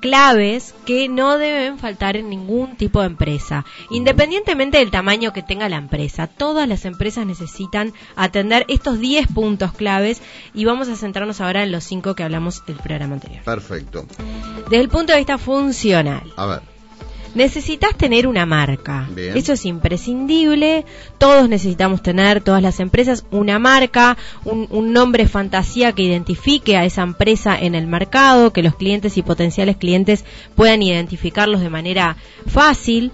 [0.00, 5.68] claves que no deben faltar en ningún tipo de empresa, independientemente del tamaño que tenga
[5.68, 6.26] la empresa.
[6.26, 10.20] Todas las empresas necesitan atender estos 10 puntos claves
[10.54, 13.44] y vamos a centrarnos ahora en los 5 que hablamos del programa anterior.
[13.44, 14.06] Perfecto.
[14.64, 16.32] Desde el punto de vista funcional.
[16.36, 16.79] A ver
[17.34, 19.08] necesitas tener una marca.
[19.16, 20.84] Eso es imprescindible.
[21.18, 26.84] Todos necesitamos tener, todas las empresas, una marca, un, un, nombre fantasía que identifique a
[26.84, 32.16] esa empresa en el mercado, que los clientes y potenciales clientes puedan identificarlos de manera
[32.46, 33.12] fácil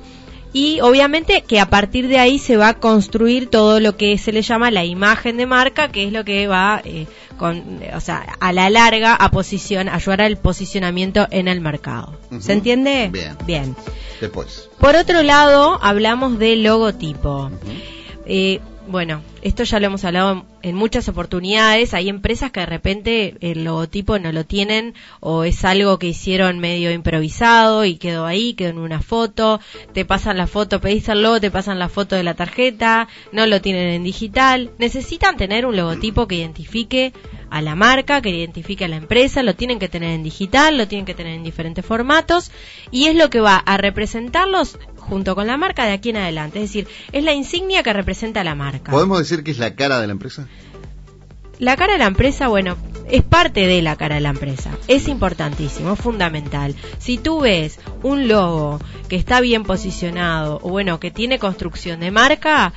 [0.56, 4.32] y obviamente que a partir de ahí se va a construir todo lo que se
[4.32, 8.24] le llama la imagen de marca, que es lo que va eh, con, o sea,
[8.40, 12.18] a la larga a posición, ayudar al posicionamiento en el mercado.
[12.40, 13.10] ¿Se entiende?
[13.12, 13.36] Bien.
[13.44, 13.76] Bien.
[14.18, 14.70] Después.
[14.78, 17.50] Por otro lado, hablamos de logotipo.
[18.24, 21.94] eh, bueno, esto ya lo hemos hablado en muchas oportunidades.
[21.94, 26.58] Hay empresas que de repente el logotipo no lo tienen o es algo que hicieron
[26.58, 29.60] medio improvisado y quedó ahí, quedó en una foto.
[29.92, 33.46] Te pasan la foto, pedís el logo, te pasan la foto de la tarjeta, no
[33.46, 34.70] lo tienen en digital.
[34.78, 37.12] Necesitan tener un logotipo que identifique
[37.50, 40.88] a la marca, que identifique a la empresa, lo tienen que tener en digital, lo
[40.88, 42.50] tienen que tener en diferentes formatos
[42.90, 46.62] y es lo que va a representarlos junto con la marca de aquí en adelante.
[46.62, 48.92] Es decir, es la insignia que representa la marca.
[48.92, 50.46] ¿Podemos decir que es la cara de la empresa?
[51.58, 52.76] La cara de la empresa, bueno,
[53.08, 54.72] es parte de la cara de la empresa.
[54.88, 56.74] Es importantísimo, fundamental.
[56.98, 62.10] Si tú ves un logo que está bien posicionado, o bueno, que tiene construcción de
[62.10, 62.74] marca,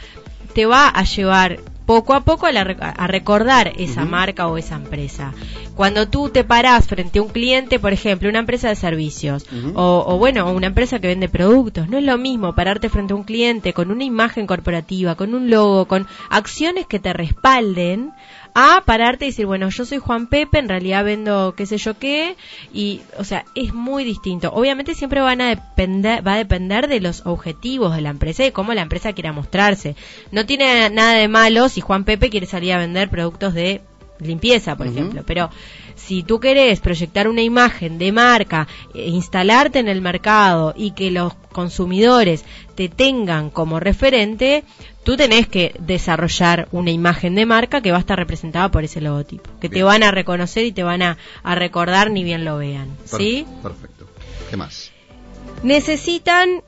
[0.53, 5.33] te va a llevar poco a poco a, recordar esa marca o esa empresa.
[5.73, 10.03] Cuando tú te parás frente a un cliente, por ejemplo, una empresa de servicios o,
[10.05, 13.23] o, bueno, una empresa que vende productos, no es lo mismo pararte frente a un
[13.23, 18.11] cliente con una imagen corporativa, con un logo, con acciones que te respalden
[18.53, 21.97] a pararte y decir, bueno, yo soy Juan Pepe, en realidad vendo qué sé yo
[21.97, 22.35] qué,
[22.73, 24.51] y, o sea, es muy distinto.
[24.53, 28.47] Obviamente siempre van a depender, va a depender de los objetivos de la empresa y
[28.47, 29.95] de cómo la empresa quiera mostrarse.
[30.31, 33.81] No tiene nada de malo si Juan Pepe quiere salir a vender productos de
[34.19, 35.49] limpieza, por ejemplo, pero
[35.95, 41.11] si tú querés proyectar una imagen de marca, e instalarte en el mercado y que
[41.11, 44.63] los consumidores te tengan como referente,
[45.03, 49.01] tú tenés que desarrollar una imagen de marca que va a estar representada por ese
[49.01, 52.89] logotipo, que te van a reconocer y te van a, recordar ni bien lo vean.
[53.05, 53.45] ¿Sí?
[53.63, 54.07] Perfecto.
[54.49, 54.91] ¿Qué más?
[55.63, 56.63] Necesitan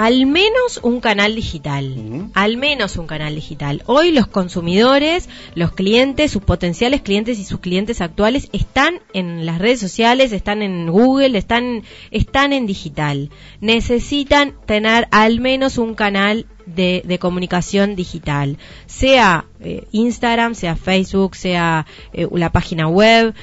[0.00, 3.82] al menos un canal digital, al menos un canal digital.
[3.84, 9.58] Hoy los consumidores, los clientes, sus potenciales clientes y sus clientes actuales están en las
[9.58, 13.28] redes sociales, están en Google, están, están en digital.
[13.60, 21.84] Necesitan tener al menos un canal de, comunicación digital, sea eh, Instagram, sea Facebook, sea
[22.14, 23.34] eh, la página web,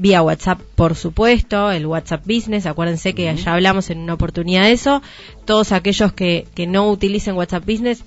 [0.00, 4.72] vía WhatsApp, por supuesto, el WhatsApp Business, acuérdense que ya hablamos en una oportunidad de
[4.72, 5.02] eso,
[5.44, 8.02] todos aquellos que, que no utilicen WhatsApp Business,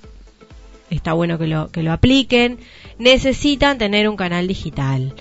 [0.90, 2.58] está bueno que lo, que lo apliquen,
[2.98, 5.14] necesitan tener un canal digital.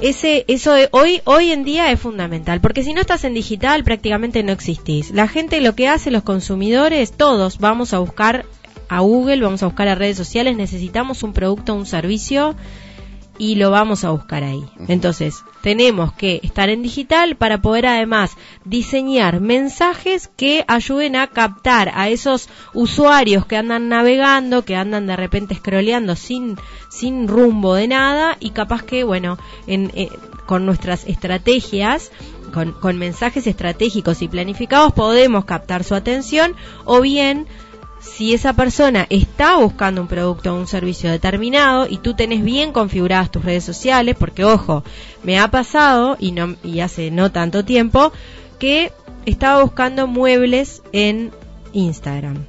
[0.00, 3.82] Ese, eso de- hoy, hoy en día es fundamental, porque si no estás en digital
[3.82, 5.10] prácticamente no existís.
[5.10, 8.44] La gente lo que hace, los consumidores, todos vamos a buscar
[8.88, 12.54] a Google, vamos a buscar a redes sociales, necesitamos un producto un servicio
[13.38, 14.64] y lo vamos a buscar ahí.
[14.88, 21.90] Entonces, tenemos que estar en digital para poder además diseñar mensajes que ayuden a captar
[21.94, 26.56] a esos usuarios que andan navegando, que andan de repente scrolleando sin,
[26.88, 30.08] sin rumbo de nada y capaz que, bueno, en, eh,
[30.46, 32.12] con nuestras estrategias,
[32.52, 37.46] con, con mensajes estratégicos y planificados podemos captar su atención o bien
[38.14, 42.72] si esa persona está buscando un producto o un servicio determinado y tú tenés bien
[42.72, 44.84] configuradas tus redes sociales, porque ojo,
[45.22, 48.12] me ha pasado y no y hace no tanto tiempo
[48.58, 48.92] que
[49.26, 51.30] estaba buscando muebles en
[51.72, 52.44] Instagram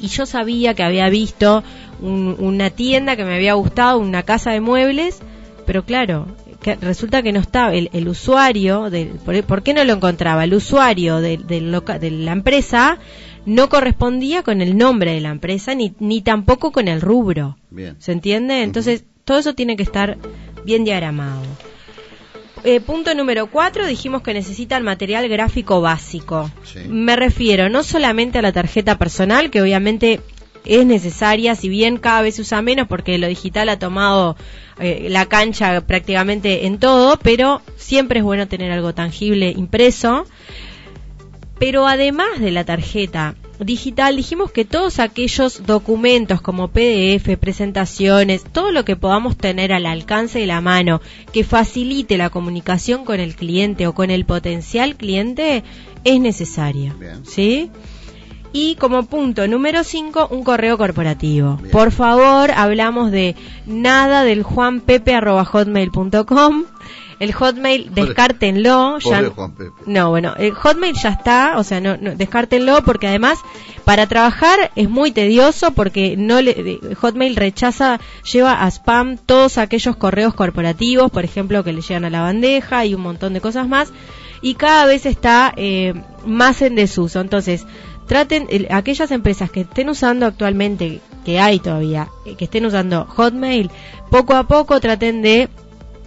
[0.00, 1.62] y yo sabía que había visto
[2.00, 5.20] un- una tienda que me había gustado, una casa de muebles,
[5.64, 6.26] pero claro,
[6.60, 10.44] que resulta que no estaba el, el usuario, del, por, por qué no lo encontraba?
[10.44, 12.98] El usuario del- del loca- de la empresa
[13.46, 17.56] no correspondía con el nombre de la empresa ni, ni tampoco con el rubro.
[17.70, 17.96] Bien.
[17.98, 18.62] ¿Se entiende?
[18.62, 20.18] Entonces, todo eso tiene que estar
[20.64, 21.42] bien diagramado.
[22.64, 26.50] Eh, punto número cuatro, dijimos que necesitan material gráfico básico.
[26.62, 26.80] Sí.
[26.88, 30.20] Me refiero no solamente a la tarjeta personal, que obviamente
[30.64, 34.36] es necesaria, si bien cada vez se usa menos porque lo digital ha tomado
[34.78, 40.24] eh, la cancha prácticamente en todo, pero siempre es bueno tener algo tangible impreso.
[41.62, 48.72] Pero además de la tarjeta digital, dijimos que todos aquellos documentos como PDF, presentaciones, todo
[48.72, 51.00] lo que podamos tener al alcance de la mano,
[51.32, 55.62] que facilite la comunicación con el cliente o con el potencial cliente,
[56.02, 56.96] es necesario.
[56.98, 57.24] Bien.
[57.24, 57.70] ¿Sí?
[58.52, 61.58] Y como punto número 5, un correo corporativo.
[61.58, 61.70] Bien.
[61.70, 66.64] Por favor, hablamos de nada del juanpepe.hotmail.com.
[67.22, 68.98] El Hotmail, descártenlo.
[68.98, 69.70] ya- Pobre Juan Pepe.
[69.86, 73.38] no, bueno, el Hotmail ya está, o sea, no, no, descártenlo porque además
[73.84, 78.00] para trabajar es muy tedioso porque no le, Hotmail rechaza,
[78.32, 82.84] lleva a spam todos aquellos correos corporativos, por ejemplo, que le llegan a la bandeja
[82.86, 83.92] y un montón de cosas más,
[84.40, 85.94] y cada vez está eh,
[86.26, 87.20] más en desuso.
[87.20, 87.64] Entonces,
[88.06, 93.04] traten, el- aquellas empresas que estén usando actualmente, que hay todavía, eh, que estén usando
[93.04, 93.70] Hotmail,
[94.10, 95.48] poco a poco traten de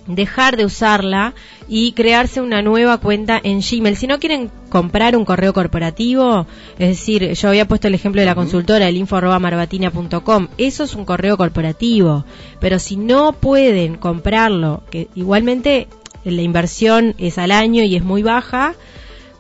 [0.08, 1.34] dejar de usarla
[1.68, 3.96] y crearse una nueva cuenta en Gmail.
[3.96, 6.46] Si no quieren comprar un correo corporativo,
[6.78, 11.06] es decir, yo había puesto el ejemplo de la consultora, el info.marbatina.com, eso es un
[11.06, 12.26] correo corporativo,
[12.60, 15.88] pero si no pueden comprarlo, que igualmente
[16.24, 18.76] la inversión es al año y es muy baja,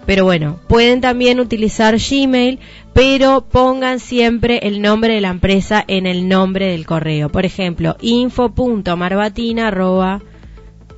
[0.05, 2.59] pero bueno, pueden también utilizar Gmail,
[2.93, 7.29] pero pongan siempre el nombre de la empresa en el nombre del correo.
[7.29, 7.97] Por ejemplo,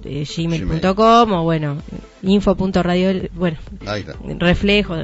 [0.08, 1.78] info.marbatina.gmail.com o bueno,
[2.24, 4.16] info.radio, bueno, Ahí está.
[4.40, 4.96] reflejo.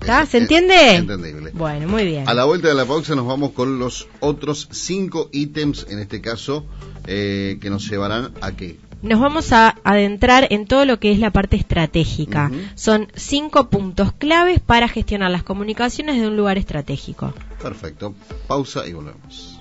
[0.00, 0.22] ¿Está?
[0.22, 0.96] Es- ¿Se entiende?
[0.96, 1.50] entendible.
[1.54, 2.28] Bueno, muy bien.
[2.28, 6.20] A la vuelta de la pausa nos vamos con los otros cinco ítems, en este
[6.20, 6.66] caso,
[7.06, 8.78] eh, que nos llevarán a qué.
[9.02, 12.50] Nos vamos a adentrar en todo lo que es la parte estratégica.
[12.74, 17.34] Son cinco puntos claves para gestionar las comunicaciones de un lugar estratégico.
[17.62, 18.14] Perfecto.
[18.46, 19.60] Pausa y volvemos.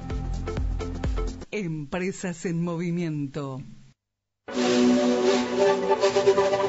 [1.52, 3.62] Empresas en movimiento.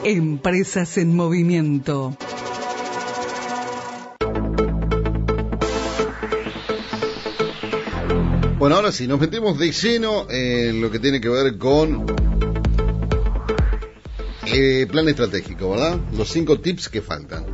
[0.04, 2.14] Empresas en movimiento.
[8.58, 12.04] Bueno, ahora sí, nos metemos de lleno en lo que tiene que ver con
[14.46, 15.98] eh, plan estratégico, ¿verdad?
[16.16, 17.46] Los cinco tips que faltan.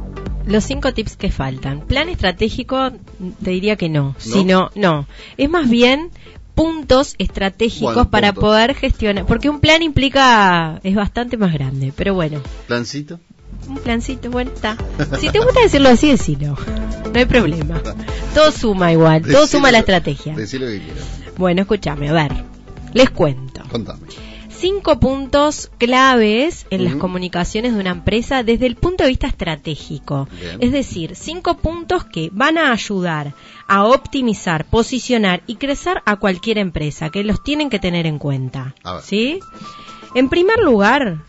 [0.46, 1.86] Los cinco tips que faltan.
[1.86, 2.90] Plan estratégico,
[3.42, 4.02] te diría que no.
[4.02, 4.14] ¿No?
[4.18, 5.06] Sino, no.
[5.36, 6.10] Es más bien
[6.60, 8.50] puntos estratégicos Bueno, para puntos.
[8.50, 9.24] poder gestionar.
[9.24, 11.90] Porque un plan implica, es bastante más grande.
[11.96, 13.18] Pero bueno, ¿Plancito?
[13.66, 14.76] un plancito, bueno, está.
[15.18, 16.56] Si te gusta decirlo así, decilo.
[17.12, 17.80] No hay problema.
[18.34, 20.34] Todo suma igual, todo Decilo- suma la estrategia.
[20.36, 21.04] Decilo que quieras.
[21.38, 22.32] Bueno, escúchame, a ver.
[22.92, 23.62] Les cuento.
[23.70, 24.06] Contame.
[24.60, 30.28] Cinco puntos claves en las comunicaciones de una empresa desde el punto de vista estratégico.
[30.38, 30.58] Bien.
[30.60, 33.32] Es decir, cinco puntos que van a ayudar
[33.66, 38.74] a optimizar, posicionar y crecer a cualquier empresa, que los tienen que tener en cuenta.
[39.02, 39.40] ¿Sí?
[40.14, 41.24] En primer lugar,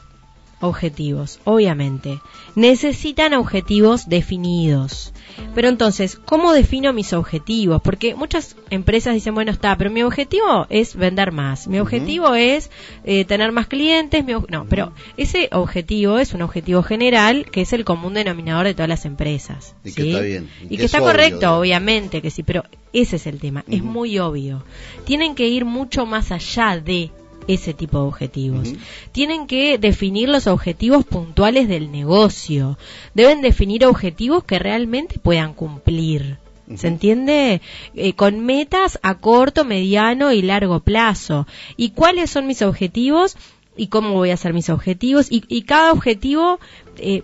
[0.62, 2.20] objetivos, obviamente.
[2.56, 5.14] Necesitan objetivos definidos.
[5.56, 7.82] Pero entonces, ¿cómo defino mis objetivos?
[7.82, 12.70] Porque muchas empresas dicen, bueno, está, pero mi objetivo es vender más, mi objetivo es
[13.04, 17.74] eh, tener más clientes, mi no, pero ese objetivo es un objetivo general que es
[17.74, 19.76] el común denominador de todas las empresas.
[19.84, 22.44] Y que está bien, y Y, que que es está obvio, correcto, obviamente que sí,
[22.44, 24.64] pero ese es el tema, es muy obvio.
[25.06, 27.12] Tienen que ir mucho más allá de
[27.48, 28.74] ese tipo de objetivos.
[29.12, 32.78] Tienen que definir los objetivos puntuales del negocio.
[33.14, 36.38] Deben definir objetivos que realmente puedan cumplir.
[36.76, 37.62] ¿Se entiende?
[37.96, 41.46] Eh, con metas a corto, mediano y largo plazo.
[41.76, 43.36] ¿Y cuáles son mis objetivos?
[43.76, 45.32] ¿Y cómo voy a hacer mis objetivos?
[45.32, 46.60] Y, y cada objetivo,
[46.98, 47.24] eh,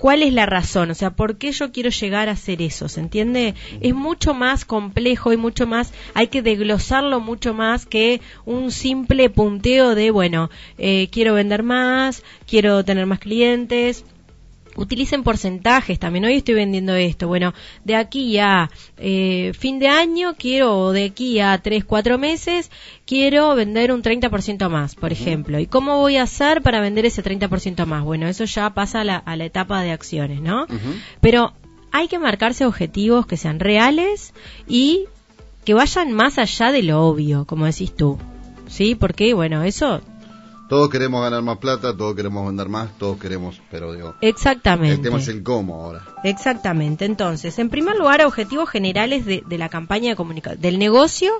[0.00, 0.90] ¿cuál es la razón?
[0.90, 2.88] O sea, ¿por qué yo quiero llegar a hacer eso?
[2.88, 3.54] ¿Se entiende?
[3.80, 9.30] Es mucho más complejo y mucho más, hay que desglosarlo mucho más que un simple
[9.30, 14.04] punteo de, bueno, eh, quiero vender más, quiero tener más clientes.
[14.76, 16.24] Utilicen porcentajes también.
[16.24, 17.26] Hoy estoy vendiendo esto.
[17.26, 17.52] Bueno,
[17.84, 22.70] de aquí a eh, fin de año quiero, o de aquí a 3, 4 meses,
[23.04, 25.58] quiero vender un 30% más, por ejemplo.
[25.58, 28.04] ¿Y cómo voy a hacer para vender ese 30% más?
[28.04, 30.66] Bueno, eso ya pasa a la, a la etapa de acciones, ¿no?
[31.20, 31.52] Pero
[31.92, 34.32] hay que marcarse objetivos que sean reales
[34.68, 35.06] y
[35.64, 38.18] que vayan más allá de lo obvio, como decís tú.
[38.68, 38.94] ¿Sí?
[38.94, 40.00] Porque, bueno, eso
[40.70, 44.94] Todos queremos ganar más plata, todos queremos vender más, todos queremos, pero digo, exactamente.
[44.94, 46.04] el tema es el cómo ahora.
[46.22, 47.06] Exactamente.
[47.06, 51.32] Entonces, en primer lugar, objetivos generales de, de la campaña de comunicación, del negocio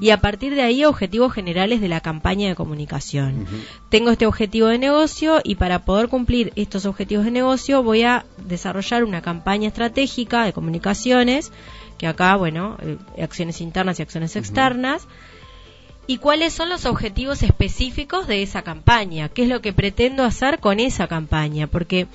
[0.00, 3.48] y a partir de ahí objetivos generales de la campaña de comunicación.
[3.88, 8.24] Tengo este objetivo de negocio y para poder cumplir estos objetivos de negocio voy a
[8.46, 11.50] desarrollar una campaña estratégica de comunicaciones,
[11.98, 15.08] que acá, bueno, eh, acciones internas y acciones externas.
[16.06, 19.28] ¿Y cuáles son los objetivos específicos de esa campaña?
[19.28, 21.66] ¿Qué es lo que pretendo hacer con esa campaña?
[21.66, 22.06] Porque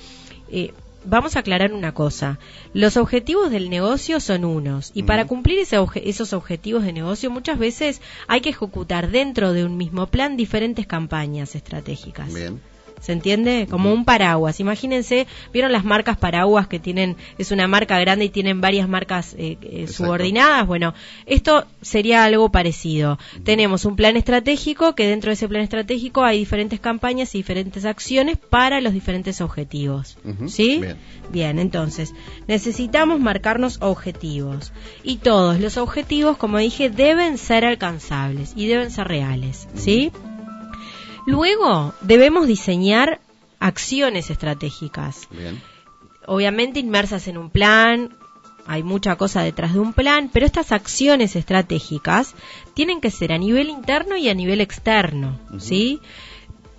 [0.50, 0.72] eh,
[1.04, 2.38] vamos a aclarar una cosa.
[2.72, 4.92] Los objetivos del negocio son unos.
[4.94, 9.52] Y para cumplir ese obje- esos objetivos de negocio muchas veces hay que ejecutar dentro
[9.52, 12.32] de un mismo plan diferentes campañas estratégicas.
[12.32, 12.60] Bien.
[13.02, 13.66] ¿Se entiende?
[13.68, 14.60] Como un paraguas.
[14.60, 19.34] Imagínense, ¿vieron las marcas paraguas que tienen, es una marca grande y tienen varias marcas
[19.36, 20.68] eh, eh, subordinadas?
[20.68, 20.94] Bueno,
[21.26, 23.18] esto sería algo parecido.
[23.42, 27.84] Tenemos un plan estratégico que dentro de ese plan estratégico hay diferentes campañas y diferentes
[27.84, 30.16] acciones para los diferentes objetivos.
[30.46, 30.78] ¿Sí?
[30.80, 30.96] Bien.
[31.30, 32.14] Bien, entonces,
[32.46, 34.72] necesitamos marcarnos objetivos.
[35.02, 39.66] Y todos los objetivos, como dije, deben ser alcanzables y deben ser reales.
[39.74, 40.12] ¿Sí?
[41.26, 43.20] Luego, debemos diseñar
[43.60, 45.28] acciones estratégicas.
[45.30, 45.62] Bien.
[46.26, 48.16] Obviamente inmersas en un plan,
[48.66, 52.34] hay mucha cosa detrás de un plan, pero estas acciones estratégicas
[52.74, 56.00] tienen que ser a nivel interno y a nivel externo, ¿sí?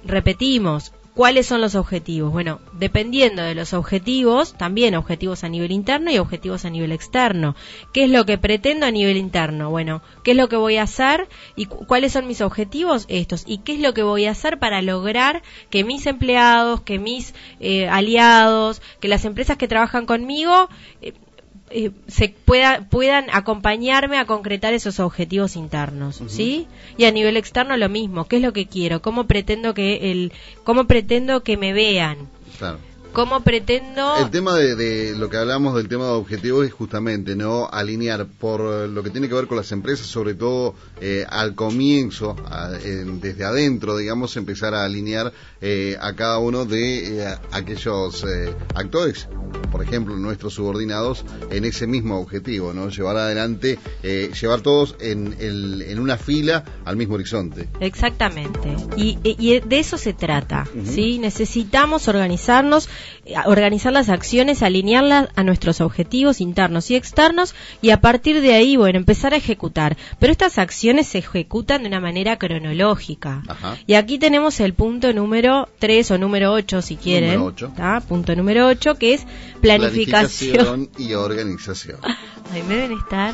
[0.06, 2.32] Repetimos, ¿cuáles son los objetivos?
[2.32, 7.56] Bueno, dependiendo de los objetivos, también objetivos a nivel interno y objetivos a nivel externo.
[7.94, 9.70] ¿Qué es lo que pretendo a nivel interno?
[9.70, 13.06] Bueno, ¿qué es lo que voy a hacer y cu- cuáles son mis objetivos?
[13.08, 13.44] Estos.
[13.48, 17.34] ¿Y qué es lo que voy a hacer para lograr que mis empleados, que mis
[17.60, 20.70] eh, aliados, que las empresas que trabajan conmigo
[21.02, 21.14] eh,
[21.70, 26.68] eh, se pueda, puedan acompañarme a concretar esos objetivos internos, ¿sí?
[26.98, 29.02] Y a nivel externo lo mismo, ¿qué es lo que quiero?
[29.02, 30.32] ¿Cómo pretendo que el
[30.64, 32.30] cómo pretendo que me vean?
[32.58, 32.80] Claro.
[33.14, 37.36] ¿Cómo pretendo El tema de, de lo que hablamos del tema de objetivos es justamente
[37.36, 38.60] no alinear por
[38.90, 43.20] lo que tiene que ver con las empresas, sobre todo eh, al comienzo, a- en-
[43.22, 49.28] desde adentro, digamos, empezar a alinear eh, a cada uno de eh, aquellos eh, actores,
[49.72, 55.36] por ejemplo, nuestros subordinados, en ese mismo objetivo, no llevar adelante, eh, llevar todos en,
[55.40, 57.70] el- en una fila al mismo horizonte.
[57.80, 58.76] Exactamente.
[58.98, 60.68] Y, y de eso se trata.
[60.86, 61.18] ¿sí?
[61.20, 62.90] Necesitamos organizarnos,
[63.46, 68.76] organizar las acciones, alinearlas a nuestros objetivos internos y externos y a partir de ahí,
[68.76, 69.98] bueno, empezar a ejecutar.
[70.20, 73.44] Pero estas acciones se ejecutan de una manera cronológica.
[73.48, 73.78] Ajá.
[73.88, 77.42] Y aquí tenemos el punto número 3 o número 8 si quieren.
[78.08, 79.26] Punto número 8 que es
[79.62, 80.54] planificación.
[80.54, 82.00] Planificación y organización.
[82.52, 83.34] Ay, me deben estar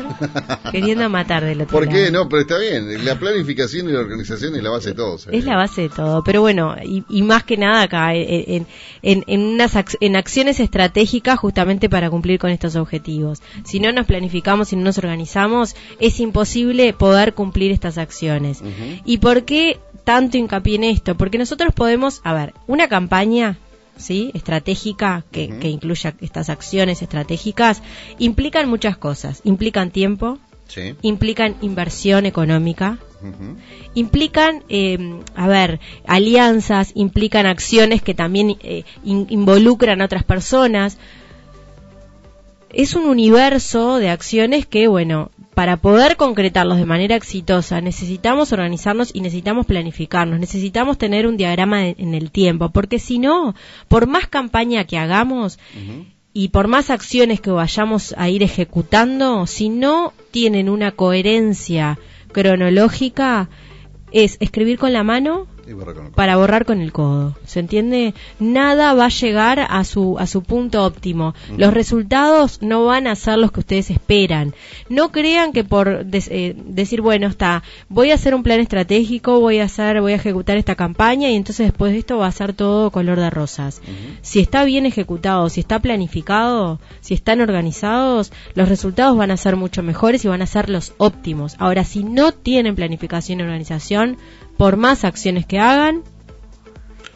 [0.71, 1.97] queriendo matar del otro ¿Por lado.
[1.97, 2.09] qué?
[2.11, 3.03] No, pero está bien.
[3.03, 5.17] La planificación y la organización es la base de todo.
[5.17, 5.39] ¿sabes?
[5.39, 8.67] Es la base de todo, pero bueno, y, y más que nada acá, eh, en,
[9.01, 13.41] en, en unas ac- en acciones estratégicas justamente para cumplir con estos objetivos.
[13.65, 18.61] Si no nos planificamos y no nos organizamos, es imposible poder cumplir estas acciones.
[19.05, 21.15] ¿Y por qué tanto hincapié en esto?
[21.15, 23.57] Porque nosotros podemos, a ver, una campaña
[23.99, 24.31] ¿sí?
[24.33, 25.59] estratégica que, Ujú.
[25.59, 27.83] que incluya estas acciones estratégicas
[28.17, 29.41] implican muchas cosas.
[29.43, 30.95] Implican tiempo, Sí.
[31.03, 32.97] implican inversión económica,
[33.95, 40.97] implican, eh, a ver, alianzas, implican acciones que también eh, in- involucran a otras personas.
[42.71, 49.11] Es un universo de acciones que, bueno, para poder concretarlos de manera exitosa necesitamos organizarnos
[49.13, 53.55] y necesitamos planificarnos, necesitamos tener un diagrama de- en el tiempo, porque si no,
[53.89, 55.59] por más campaña que hagamos,
[56.31, 61.99] y por más acciones que vayamos a ir ejecutando, si no tienen una coherencia
[62.31, 63.49] cronológica,
[64.13, 67.35] es escribir con la mano Y borra con el para borrar con el codo.
[67.45, 68.15] ¿Se entiende?
[68.39, 71.35] Nada va a llegar a su, a su punto óptimo.
[71.57, 74.55] Los resultados no van a ser los que ustedes esperan.
[74.89, 79.39] No crean que por des- eh, decir, bueno, está, voy a hacer un plan estratégico,
[79.39, 82.31] voy a hacer, voy a ejecutar esta campaña y entonces después de esto va a
[82.31, 83.81] ser todo color de rosas.
[84.21, 89.55] Si está bien ejecutado, si está planificado, si están organizados, los resultados van a ser
[89.55, 91.55] mucho mejores y van a ser los óptimos.
[91.59, 94.17] Ahora, si no tienen planificación y organización,
[94.59, 96.03] por más acciones que hagan,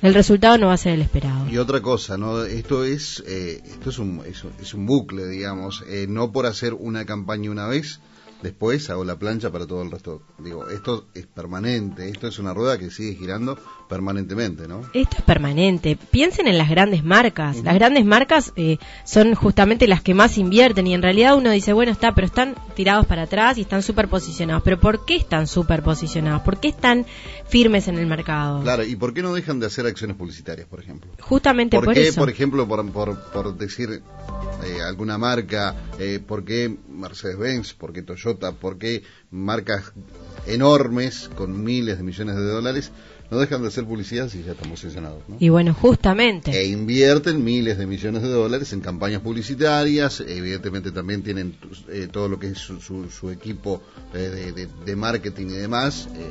[0.01, 1.49] el resultado no va a ser el esperado.
[1.49, 2.41] Y otra cosa, ¿no?
[2.45, 4.21] Esto es, eh, esto es un,
[4.61, 5.83] es, un- bucle, digamos.
[5.89, 7.99] Eh, no por hacer una campaña una vez,
[8.41, 10.21] después hago la plancha para todo el resto.
[10.39, 13.57] Digo, esto es permanente, esto es una rueda que sigue girando
[13.87, 14.81] permanentemente, ¿no?
[14.93, 15.97] Esto es permanente.
[16.11, 17.63] Piensen en las grandes marcas.
[17.63, 21.73] Las grandes marcas eh, son justamente las que más invierten y en realidad uno dice,
[21.73, 24.63] bueno, está, pero están tirados para atrás y están súper posicionados.
[24.63, 26.41] Pero ¿por qué están súper posicionados?
[26.41, 27.05] ¿Por qué están
[27.47, 28.61] firmes en el mercado?
[28.61, 31.11] Claro, ¿y por qué no dejan de hacer acciones publicitarias, por ejemplo?
[31.21, 32.19] Justamente ¿Por, por, qué, eso.
[32.19, 34.01] por ejemplo, por, por, por decir
[34.63, 39.91] eh, alguna marca, eh, por qué Mercedes-Benz, por qué Toyota, por qué marcas
[40.47, 42.91] enormes con miles de millones de dólares
[43.33, 45.23] no dejan de hacer publicidad si ya están posicionados?
[45.27, 45.37] ¿no?
[45.39, 46.51] Y bueno, justamente.
[46.51, 51.55] E invierten miles de millones de dólares en campañas publicitarias, evidentemente también tienen
[51.89, 53.81] eh, todo lo que es su, su- su equipo
[54.13, 56.29] eh, de, de- de marketing y demás, eh,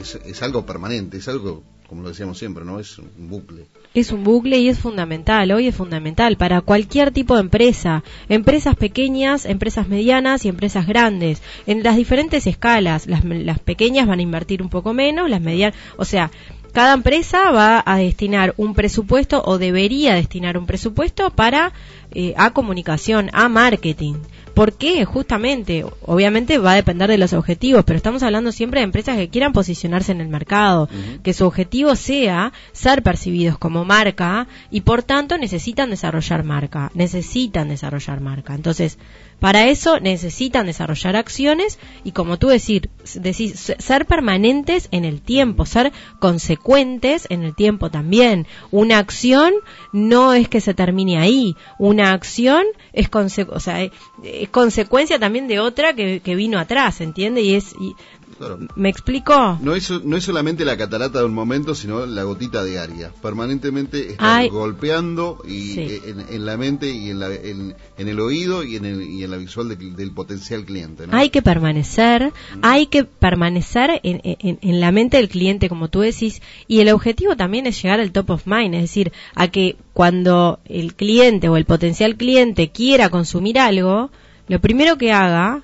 [0.00, 2.80] es, algo permanente, es algo, como lo decíamos siempre, ¿no?
[2.80, 3.66] Es un bucle.
[3.94, 8.76] Es un bucle y es fundamental, hoy es fundamental para cualquier tipo de empresa, empresas
[8.76, 13.06] pequeñas, empresas medianas y empresas grandes, en las diferentes escalas.
[13.06, 16.30] Las, las pequeñas van a invertir un poco menos, las medianas, o sea,
[16.72, 21.72] cada empresa va a destinar un presupuesto o debería destinar un presupuesto para
[22.12, 24.14] eh, a comunicación, a marketing.
[24.58, 25.04] ¿Por qué?
[25.04, 29.28] Justamente, obviamente va a depender de los objetivos, pero estamos hablando siempre de empresas que
[29.28, 30.88] quieran posicionarse en el mercado,
[31.22, 37.68] que su objetivo sea ser percibidos como marca y por tanto necesitan desarrollar marca, necesitan
[37.68, 38.56] desarrollar marca.
[38.56, 38.98] Entonces,
[39.40, 45.64] para eso necesitan desarrollar acciones y como tú decir, decís, ser permanentes en el tiempo,
[45.64, 48.46] ser consecuentes en el tiempo también.
[48.70, 49.54] Una acción
[49.92, 55.60] no es que se termine ahí, una acción es, o sea, es consecuencia también de
[55.60, 57.42] otra que, que vino atrás, ¿entiende?
[57.42, 57.94] Y es, y-
[58.38, 58.58] Claro.
[58.76, 59.58] ¿me explico?
[59.60, 63.10] No es, no es solamente la catarata de un momento, sino la gotita diaria.
[63.20, 64.48] Permanentemente está Ay.
[64.48, 65.80] golpeando y Sí.
[65.80, 69.02] eh, en, en la mente y en, la- en- en el oído y en, el,
[69.02, 71.06] y en la visual de- del potencial cliente.
[71.06, 71.16] ¿no?
[71.16, 72.32] Hay que permanecer,
[72.62, 77.66] hay que permanecer en la mente del cliente, como tú decís, y el objetivo también
[77.66, 81.64] es llegar al top of mind, es decir, a que cuando el cliente o el
[81.64, 84.10] potencial cliente quiera consumir algo,
[84.46, 85.62] lo primero que haga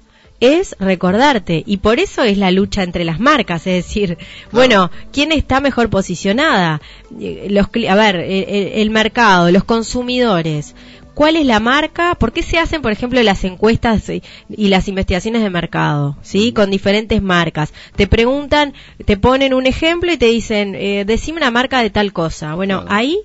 [0.53, 4.19] es recordarte y por eso es la lucha entre las marcas, es decir,
[4.53, 6.81] bueno, ¿quién está mejor posicionada?
[7.21, 10.75] Eh, Los, a ver, el, el- mercado, los consumidores,
[11.15, 12.17] ¿Cuál es la marca?
[12.17, 16.17] ¿Por qué se hacen, por ejemplo, las encuestas y, y las investigaciones de mercado?
[16.23, 16.51] ¿Sí?
[16.53, 17.73] Con diferentes marcas.
[17.95, 18.75] Te preguntan,
[19.05, 22.57] te ponen un ejemplo y te dicen, eh, decime una marca de tal cosa.
[22.57, 22.97] Bueno, Claro.
[22.97, 23.21] ahí,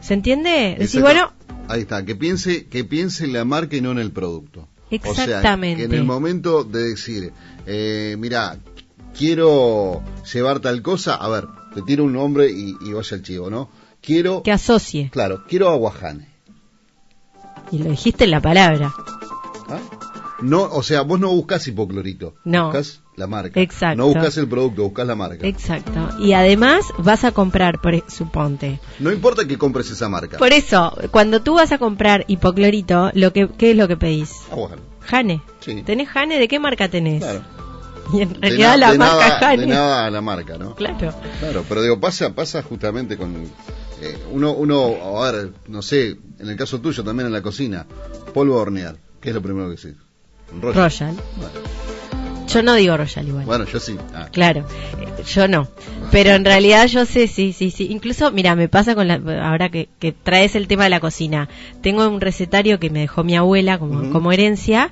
[0.00, 0.76] ¿se entiende?
[0.78, 1.32] Decís, bueno,
[1.66, 4.68] Ahí está, que piense, que piense en la marca y no en el producto.
[4.90, 5.82] O Exactamente.
[5.82, 7.32] sea, que en el momento de decir,
[7.66, 8.58] eh, mira,
[9.16, 13.50] quiero llevar tal cosa, a ver, te tiro un nombre y, y vaya al chivo,
[13.50, 13.68] ¿no?
[14.00, 15.10] Quiero, que asocie.
[15.10, 16.28] claro, quiero aguajane.
[17.70, 18.94] Y lo dijiste en la palabra.
[19.68, 19.80] ¿Ah?
[20.40, 22.66] No, o sea, vos no buscas hipoclorito, No.
[22.66, 23.60] buscas la marca.
[23.60, 23.96] Exacto.
[23.96, 25.46] No buscas el producto, buscas la marca.
[25.46, 26.08] Exacto.
[26.20, 28.80] Y además vas a comprar, por, e- suponte.
[28.98, 30.38] No importa que compres esa marca.
[30.38, 34.32] Por eso, cuando tú vas a comprar hipoclorito, lo que, ¿qué es lo que pedís?
[34.50, 34.82] Aguajane.
[35.06, 35.42] Jane.
[35.60, 35.82] Sí.
[35.82, 36.38] ¿Tenés Jane?
[36.38, 37.22] ¿De qué marca tenés?
[37.22, 37.42] Claro.
[38.10, 39.60] Y en realidad la de marca nada, Jane.
[39.60, 40.74] De nada a la marca, ¿no?
[40.74, 41.12] Claro.
[41.40, 43.34] Claro, pero digo, pasa, pasa justamente con
[44.00, 47.84] eh, uno, uno, a ver, no sé, en el caso tuyo también en la cocina,
[48.32, 49.94] polvo a hornear, ¿qué es lo primero que sí?
[50.58, 50.90] Royal.
[50.90, 51.16] Royal.
[52.48, 53.44] Yo no digo Royal igual.
[53.44, 53.96] Bueno, yo sí.
[54.14, 54.66] Ah, Claro,
[55.00, 55.68] eh, yo no.
[56.10, 57.88] Pero en realidad yo sé, sí, sí, sí.
[57.90, 59.20] Incluso, mira, me pasa con la.
[59.42, 61.48] Ahora que, que traes el tema de la cocina.
[61.82, 64.90] Tengo un recetario que me dejó mi abuela como, herencia.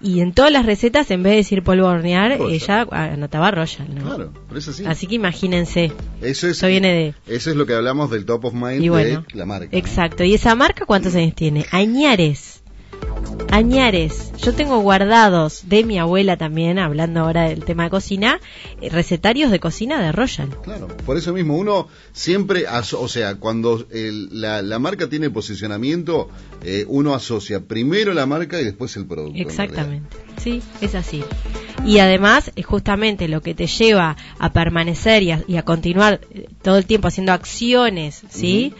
[0.00, 3.94] y en todas las recetas, en vez de decir polvo a hornear, ella anotaba Royal,
[3.94, 4.02] ¿no?
[4.04, 4.84] Claro, pero es así.
[4.86, 5.92] Así que imagínense.
[6.22, 7.14] Eso es, Eso viene de...
[7.26, 9.68] Eso es lo que hablamos del top of mind Y bueno, de la marca.
[9.70, 9.78] ¿no?
[9.78, 10.24] exacto.
[10.24, 11.66] ¿Y esa marca cuántos años tiene?
[11.70, 12.63] Añares.
[13.50, 14.32] Añares.
[14.42, 18.40] Yo tengo guardados de mi abuela también, hablando ahora del tema de cocina,
[18.80, 20.48] eh, recetarios de cocina de Royal.
[20.64, 26.28] Claro, por eso mismo uno siempre, o sea, cuando el- la, la marca tiene posicionamiento,
[26.64, 29.36] eh, uno asocia primero la marca y después el producto.
[29.36, 30.16] en Exactamente.
[30.42, 31.22] Sí, es así.
[31.86, 36.20] Y además, es justamente lo que te lleva a permanecer y a, y a continuar
[36.32, 38.72] eh, todo el tiempo haciendo acciones, ¿sí?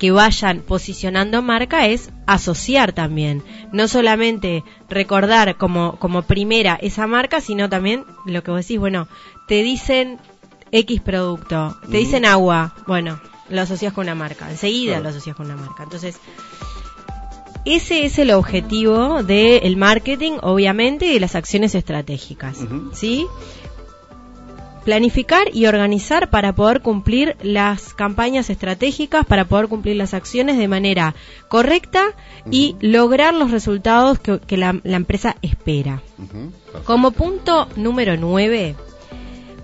[0.00, 3.44] Que vayan posicionando marca es asociar también.
[3.70, 9.06] No solamente recordar como, como primera esa marca, sino también lo que vos decís, bueno,
[9.46, 10.18] te dicen
[10.72, 13.20] X producto, te dicen agua, bueno,
[13.50, 15.04] lo asocias con una marca, enseguida Claro.
[15.04, 15.82] lo asocias con una marca.
[15.82, 16.16] Entonces,
[17.66, 22.56] ese es el objetivo del marketing, obviamente, y de las acciones estratégicas.
[22.94, 23.26] ¿Sí?
[24.84, 30.68] Planificar y organizar para poder cumplir las campañas estratégicas, para poder cumplir las acciones de
[30.68, 31.14] manera
[31.48, 32.14] correcta
[32.50, 36.02] y lograr los resultados que, que la, la empresa espera.
[36.84, 38.74] Como punto número 9,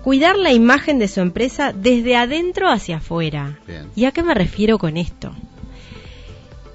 [0.03, 3.59] cuidar la imagen de su empresa desde adentro hacia afuera.
[3.65, 3.89] Bien.
[3.95, 5.31] ¿Y a qué me refiero con esto?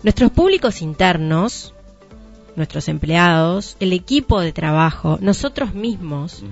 [0.02, 1.74] Nuestros públicos internos,
[2.56, 6.42] nuestros empleados, el equipo de trabajo, nosotros mismos.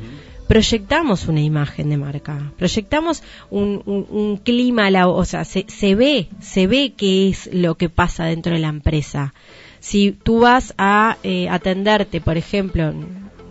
[0.50, 6.66] Proyectamos una imagen de marca, proyectamos un, clima, la- o sea, se, se ve, se
[6.66, 9.32] ve qué es lo que pasa dentro de la empresa.
[9.78, 12.92] Si tú vas a eh, atenderte, por ejemplo,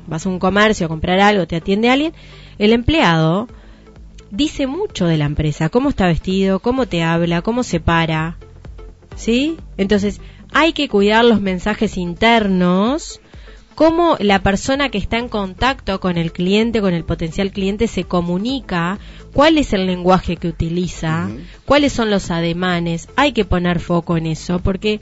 [0.08, 2.12] vas a un comercio a comprar algo, te atiende alguien,
[2.58, 3.48] el empleado
[4.30, 8.36] dice mucho de la empresa, cómo está vestido, cómo te habla, cómo se para,
[9.16, 9.56] ¿sí?
[9.78, 10.20] Entonces,
[10.52, 13.22] hay que cuidar los mensajes internos,
[13.80, 18.04] cómo la persona que está en contacto con el cliente, con el potencial cliente, se
[18.04, 19.00] comunica,
[19.32, 21.30] cuál es el lenguaje que utiliza,
[21.64, 25.00] cuáles son los ademanes, hay que poner foco en eso, porque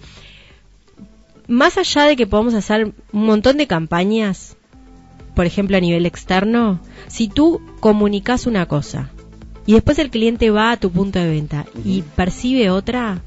[1.47, 4.57] más allá de que podamos hacer un montón de campañas,
[5.33, 9.09] por ejemplo a nivel externo, si tú comunicas una cosa
[9.65, 13.23] y después el cliente va a tu punto de venta y percibe otra,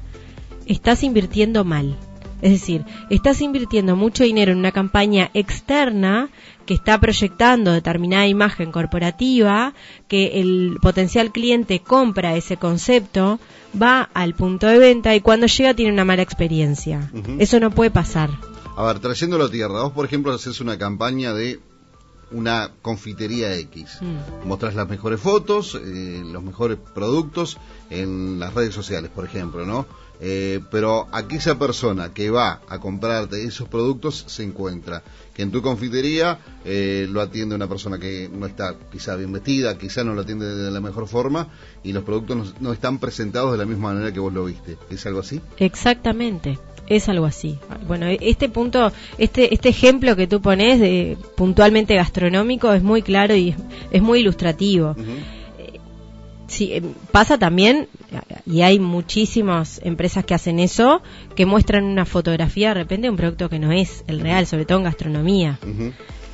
[0.65, 1.97] estás invirtiendo mal.
[2.41, 6.29] Es decir, estás invirtiendo mucho dinero en una campaña externa
[6.65, 9.73] que está proyectando determinada imagen corporativa,
[10.07, 13.39] que el potencial cliente compra ese concepto,
[13.79, 17.11] va al punto de venta y cuando llega tiene una mala experiencia.
[17.39, 18.29] Eso no puede pasar.
[18.77, 21.59] A ver, trayéndolo a tierra, vos por ejemplo haces una campaña de
[22.31, 23.99] una confitería X.
[24.01, 24.47] Mm.
[24.47, 27.57] Mostrás las mejores fotos, eh, los mejores productos
[27.89, 29.85] en las redes sociales, por ejemplo, ¿no?
[30.23, 35.01] Eh, pero aquella persona que va a comprarte esos productos se encuentra
[35.33, 39.79] que en tu confitería eh, lo atiende una persona que no está quizá bien vestida,
[39.79, 41.47] quizá no lo atiende de la mejor forma
[41.81, 44.77] y los productos no, no están presentados de la misma manera que vos lo viste.
[44.91, 45.41] ¿Es algo así?
[45.57, 46.59] Exactamente,
[46.95, 47.57] es algo así.
[47.87, 53.35] Bueno, este punto, este este ejemplo que tú pones de puntualmente gastronómico es muy claro
[53.35, 53.55] y
[53.91, 54.95] es, muy ilustrativo.
[56.47, 56.83] Sí, eh,
[57.13, 57.87] pasa también,
[58.45, 61.01] y hay muchísimas empresas que hacen eso,
[61.33, 64.65] que muestran una fotografía de repente de un producto que no es el real, sobre
[64.65, 65.59] todo en gastronomía.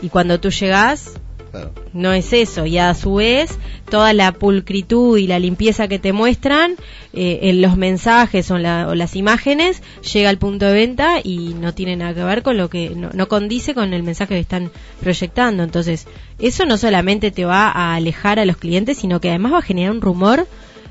[0.01, 1.13] Y cuando tú llegas,
[1.51, 1.71] claro.
[1.93, 2.65] no es eso.
[2.65, 3.57] Y a su vez,
[3.89, 6.75] toda la pulcritud y la limpieza que te muestran
[7.13, 9.81] eh, en los mensajes o, la- o las imágenes
[10.13, 13.09] llega al punto de venta y no tiene nada que ver con lo que, no,
[13.13, 14.71] no condice con el mensaje que están
[15.01, 15.63] proyectando.
[15.63, 16.07] Entonces,
[16.39, 19.61] eso no solamente te va a alejar a los clientes, sino que además va a
[19.63, 20.47] generar un rumor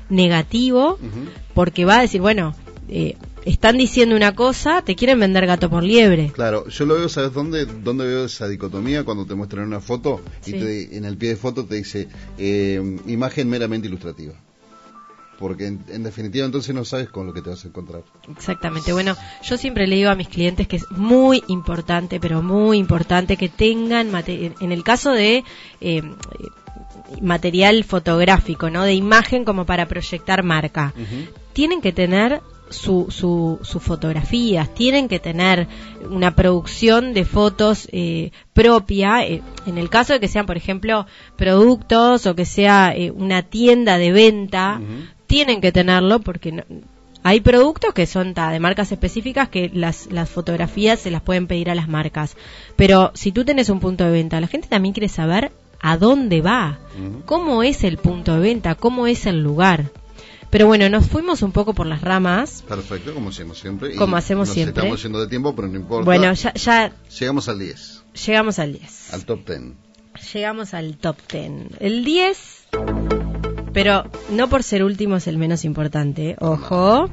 [0.09, 0.97] negativo
[1.53, 2.55] porque va a decir, bueno,
[2.89, 3.15] eh,
[3.47, 6.31] están diciendo una cosa, te quieren vender gato por liebre.
[6.33, 7.65] Claro, yo lo veo, ¿sabes dónde?
[7.65, 9.03] ¿Dónde veo esa dicotomía?
[9.03, 10.59] Cuando te muestran una foto y Sí.
[10.59, 14.33] te- en el pie de foto te dice eh, imagen meramente ilustrativa.
[15.39, 18.01] Porque en, en definitiva entonces no sabes con lo que te vas a encontrar.
[18.35, 18.91] Exactamente.
[18.91, 23.37] Bueno, yo siempre le digo a mis clientes que es muy importante, pero muy importante
[23.37, 25.43] que tengan, en el caso de
[25.79, 26.01] eh,
[27.21, 28.83] material fotográfico, ¿no?
[28.83, 30.93] De imagen como para proyectar marca,
[31.53, 35.67] tienen que tener su, su, sus fotografías, tienen que tener
[36.09, 41.05] una producción de fotos eh, propia, eh, en el caso de que sean, por ejemplo,
[41.35, 44.79] productos o que sea eh, una tienda de venta,
[45.27, 46.63] tienen que tenerlo porque no-
[47.23, 51.47] hay productos que son ta, de marcas específicas que las, las fotografías se las pueden
[51.47, 52.37] pedir a las marcas.
[52.77, 55.51] Pero si tú tenés un punto de venta, la gente también quiere saber
[55.81, 56.79] a dónde va,
[57.25, 59.85] cómo es el punto de venta, cómo es el lugar.
[60.49, 62.63] Pero bueno, nos fuimos un poco por las ramas.
[62.67, 63.95] Perfecto, como hacemos siempre.
[63.95, 64.81] Como hacemos nos siempre.
[64.81, 66.05] Estamos yendo de tiempo, pero no importa.
[66.05, 69.13] Bueno, ya, ya Llegamos al 10, llegamos al 10.
[69.13, 69.61] al top 10.
[70.33, 71.51] Llegamos al top 10.
[71.79, 72.67] El 10,
[73.73, 77.09] pero no por ser último es el menos importante, ojo,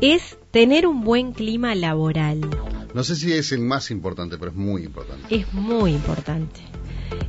[0.00, 2.40] es tener un buen clima laboral.
[2.94, 5.34] No sé si es el más importante, pero es muy importante.
[5.34, 6.60] Es muy importante.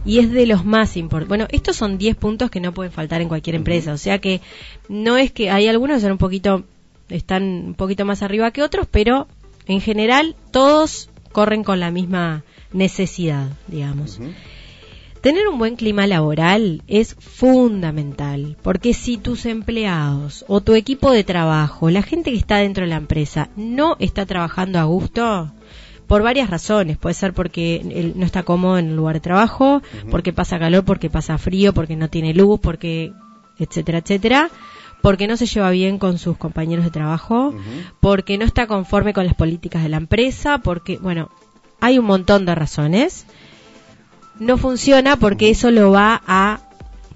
[0.05, 1.29] Y es de los más importantes.
[1.29, 3.93] Bueno, estos son 10 puntos que no pueden faltar en cualquier empresa.
[3.93, 4.41] O sea que
[4.89, 6.63] no es que hay algunos que son un poquito,
[7.09, 9.27] están un poquito más arriba que otros, pero
[9.67, 14.19] en general todos corren con la misma necesidad, digamos.
[15.21, 21.23] Tener un buen clima laboral es fundamental, porque si tus empleados o tu equipo de
[21.23, 25.51] trabajo, la gente que está dentro de la empresa, no está trabajando a gusto,
[26.07, 29.81] por varias razones, puede ser porque él no está cómodo en el lugar de trabajo,
[30.09, 33.11] porque pasa calor, porque pasa frío, porque no tiene luz, porque
[33.59, 34.49] etcétera, etcétera,
[35.01, 37.53] porque no se lleva bien con sus compañeros de trabajo,
[37.99, 41.29] porque no está conforme con las políticas de la empresa, porque, bueno,
[41.79, 43.25] hay un montón de razones.
[44.39, 46.66] No funciona porque eso lo va a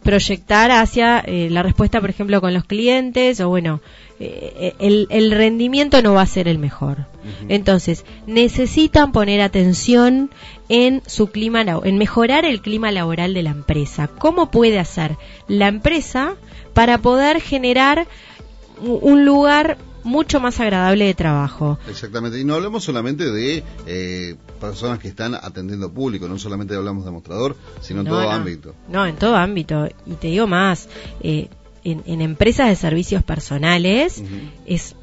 [0.03, 3.81] proyectar hacia eh, la respuesta, por ejemplo, con los clientes, o bueno,
[4.19, 7.05] eh, el, el rendimiento no va a ser el mejor.
[7.49, 10.31] Entonces, necesitan poner atención
[10.69, 14.07] en su clima, en mejorar el clima laboral de la empresa.
[14.07, 16.35] ¿Cómo puede hacer la empresa
[16.73, 18.07] para poder generar
[18.81, 21.77] un lugar mucho más agradable de trabajo?
[21.89, 27.05] Exactamente, y no hablamos solamente de eh, personas que están atendiendo público, no solamente hablamos
[27.05, 28.31] de mostrador, sino en No, todo no.
[28.31, 28.75] ámbito.
[28.89, 29.87] No, en todo ámbito.
[30.05, 30.89] Y te digo más,
[31.21, 31.47] eh,
[31.83, 34.21] en, en empresas de servicios personales
[34.65, 34.95] es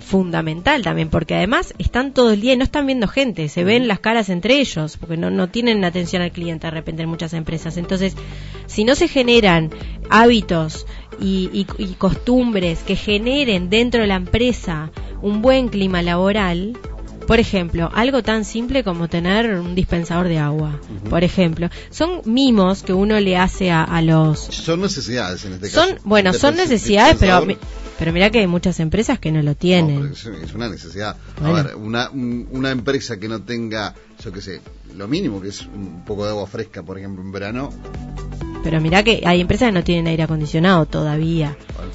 [0.00, 3.88] fundamental también, porque además están todo el día y no están viendo gente, se ven
[3.88, 7.34] las caras entre ellos, porque no, no tienen atención al cliente de repente en muchas
[7.34, 7.76] empresas.
[7.76, 8.14] Entonces,
[8.66, 9.70] si no se generan
[10.08, 10.86] hábitos
[11.20, 14.90] y, y- y costumbres que generen dentro de la empresa
[15.22, 16.76] un buen clima laboral,
[17.26, 22.82] por ejemplo, algo tan simple como tener un dispensador de agua, por ejemplo, son mimos
[22.82, 26.00] que uno le hace a, a los Son necesidades en este son caso.
[26.04, 27.46] bueno son necesidades pero
[27.98, 31.16] pero mira que hay muchas empresas que no lo tienen es, una necesidad.
[31.40, 31.56] Bueno.
[31.56, 33.92] A ver, una, un- una empresa que no tenga,
[34.24, 34.60] yo qué sé,
[34.96, 37.70] lo mínimo que es un poco de agua fresca, por ejemplo, en verano,
[38.62, 41.56] pero mira que hay empresas que no tienen aire acondicionado todavía.
[41.76, 41.92] Bueno,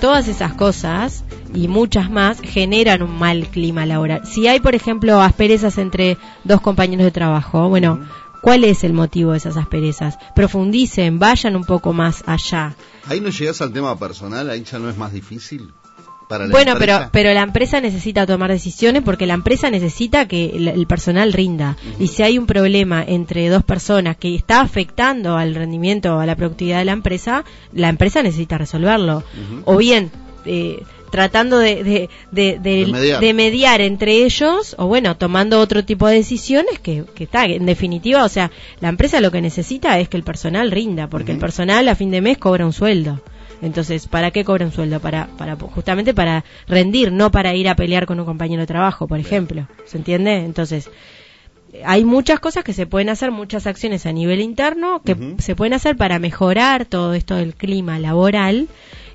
[0.00, 4.26] todas esas cosas y muchas más generan un mal clima laboral.
[4.26, 8.00] Si hay por ejemplo asperezas entre dos compañeros de trabajo bueno
[8.42, 10.18] ¿Cuál es el motivo de esas asperezas?
[10.34, 12.74] Profundicen, vayan un poco más allá.
[13.06, 15.72] ahí no llegas al tema personal, ahí ya no es más difícil
[16.32, 16.98] para la Bueno, empresa.
[16.98, 21.32] pero, pero la empresa necesita tomar decisiones porque la empresa necesita que el, el personal
[21.32, 21.76] rinda.
[21.98, 26.26] Y si hay un problema entre dos personas que está afectando al rendimiento o a
[26.26, 29.22] la productividad de la empresa, la empresa necesita resolverlo.
[29.64, 30.10] O bien,
[30.44, 33.20] eh, tratando de, de, de, de- De mediar.
[33.20, 37.66] de mediar entre ellos, o bueno, tomando otro tipo de decisiones que, que está, en
[37.66, 41.38] definitiva, o sea, la empresa lo que necesita es que el personal rinda, porque el
[41.38, 43.20] personal a fin de mes cobra un sueldo.
[43.62, 45.00] Entonces, ¿para qué cobra un sueldo?
[45.00, 49.06] Para, para, justamente para rendir, no para ir a pelear con un compañero de trabajo,
[49.06, 49.68] por ejemplo.
[49.86, 50.44] ¿Se entiende?
[50.44, 50.90] Entonces,
[51.84, 55.74] hay muchas cosas que se pueden hacer, muchas acciones a nivel interno que se pueden
[55.74, 58.68] hacer para mejorar todo esto del clima laboral.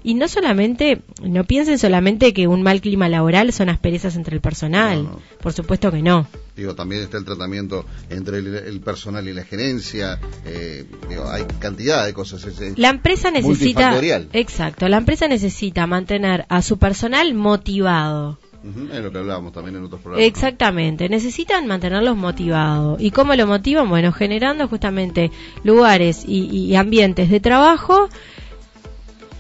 [0.08, 4.42] Y no solamente, no piensen solamente que un mal clima laboral son asperezas entre el
[4.42, 5.04] personal.
[5.04, 5.22] No, no.
[5.42, 6.28] Por supuesto que no.
[6.56, 10.18] Digo, también está el tratamiento entre el, el personal y la gerencia.
[10.46, 12.46] eh, digo, hay cantidad de cosas.
[12.46, 13.92] es- es La empresa necesita,
[14.32, 18.40] exacto, la empresa necesita mantener a su personal motivado.
[18.94, 20.28] Es lo que hablábamos también en otros programas.
[20.28, 23.00] Exactamente, necesitan mantenerlos motivados.
[23.02, 23.88] ¿Y cómo lo motivan?
[23.90, 25.32] Bueno, generando justamente
[25.64, 28.10] lugares y, y ambientes de trabajo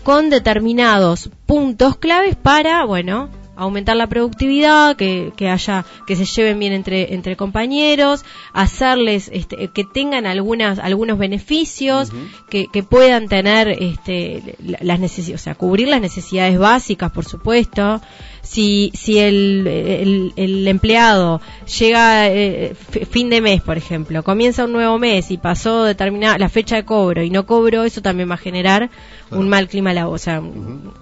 [0.07, 3.27] con determinados puntos claves para, bueno,
[3.57, 9.67] aumentar la productividad, que, que haya, que se lleven bien entre, entre compañeros, hacerles, este,
[9.69, 12.11] que tengan algunas, algunos beneficios,
[12.49, 17.25] que, que puedan tener, este, la- las necesidades, o sea, cubrir las necesidades básicas, por
[17.25, 18.01] supuesto.
[18.41, 21.41] Si, si el, el, el empleado
[21.77, 26.37] llega eh, fi- fin de mes, por ejemplo, comienza un nuevo mes y pasó determinada
[26.37, 28.89] la fecha de cobro y no cobró, eso también va a generar
[29.27, 29.41] Claro.
[29.41, 30.93] un mal clima laboral, o sea, un,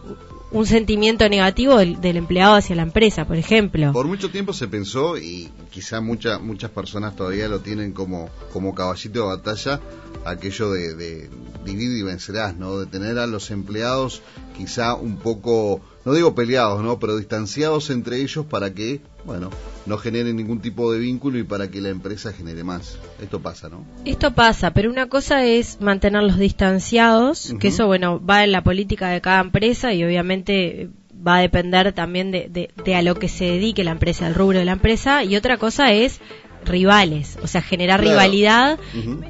[0.56, 3.92] un sentimiento negativo del, del empleado hacia la empresa, por ejemplo.
[3.92, 8.74] Por mucho tiempo se pensó, y quizá mucha, muchas personas todavía lo tienen como, como
[8.74, 9.82] caballito de batalla,
[10.24, 11.30] aquello de, de
[11.66, 12.80] divide y vencerás, ¿no?
[12.80, 14.22] De tener a los empleados
[14.58, 17.00] quizá un poco no digo peleados, ¿no?
[17.00, 19.50] Pero distanciados entre ellos para que, bueno,
[19.88, 23.00] no generen ningún tipo de vínculo y para que la empresa genere más.
[23.20, 23.84] Esto pasa, ¿no?
[24.06, 29.10] Esto pasa, pero una cosa es mantenerlos distanciados, que eso, bueno, va en la política
[29.10, 30.90] de cada empresa y obviamente
[31.28, 34.60] va a depender también de, de, a lo que se dedique la empresa, al rubro
[34.60, 36.22] de la empresa, y otra cosa es
[36.66, 38.78] rivales, o sea, generar rivalidad.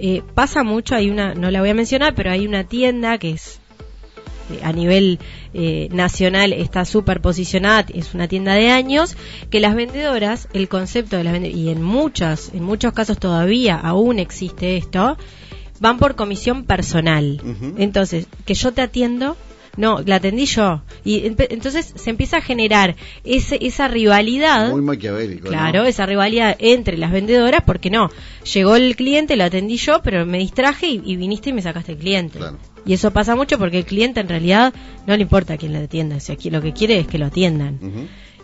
[0.01, 3.31] Eh, pasa mucho, hay una, no la voy a mencionar, pero hay una tienda que
[3.31, 3.61] es
[4.61, 5.19] a nivel
[5.53, 9.17] eh, nacional está súper posicionada, es una tienda de años,
[9.49, 13.75] que las vendedoras, el concepto de las vendedoras, y en muchas, en muchos casos todavía
[13.75, 15.17] aún existe esto,
[15.79, 17.41] van por comisión personal.
[17.77, 19.35] Entonces, que yo te atiendo
[19.77, 20.81] no, la atendí yo.
[21.03, 24.71] Y entonces se empieza a generar ese, esa rivalidad.
[24.71, 25.47] Muy maquiavélico.
[25.47, 28.09] Claro, esa rivalidad entre las vendedoras, porque no,
[28.53, 31.97] llegó el cliente, lo atendí yo, pero me distraje y, viniste y me sacaste el
[31.97, 32.39] cliente.
[32.85, 34.73] Y eso pasa mucho porque el cliente en realidad
[35.07, 37.79] no le importa quién le atienda, o sea, lo que quiere es que lo atiendan.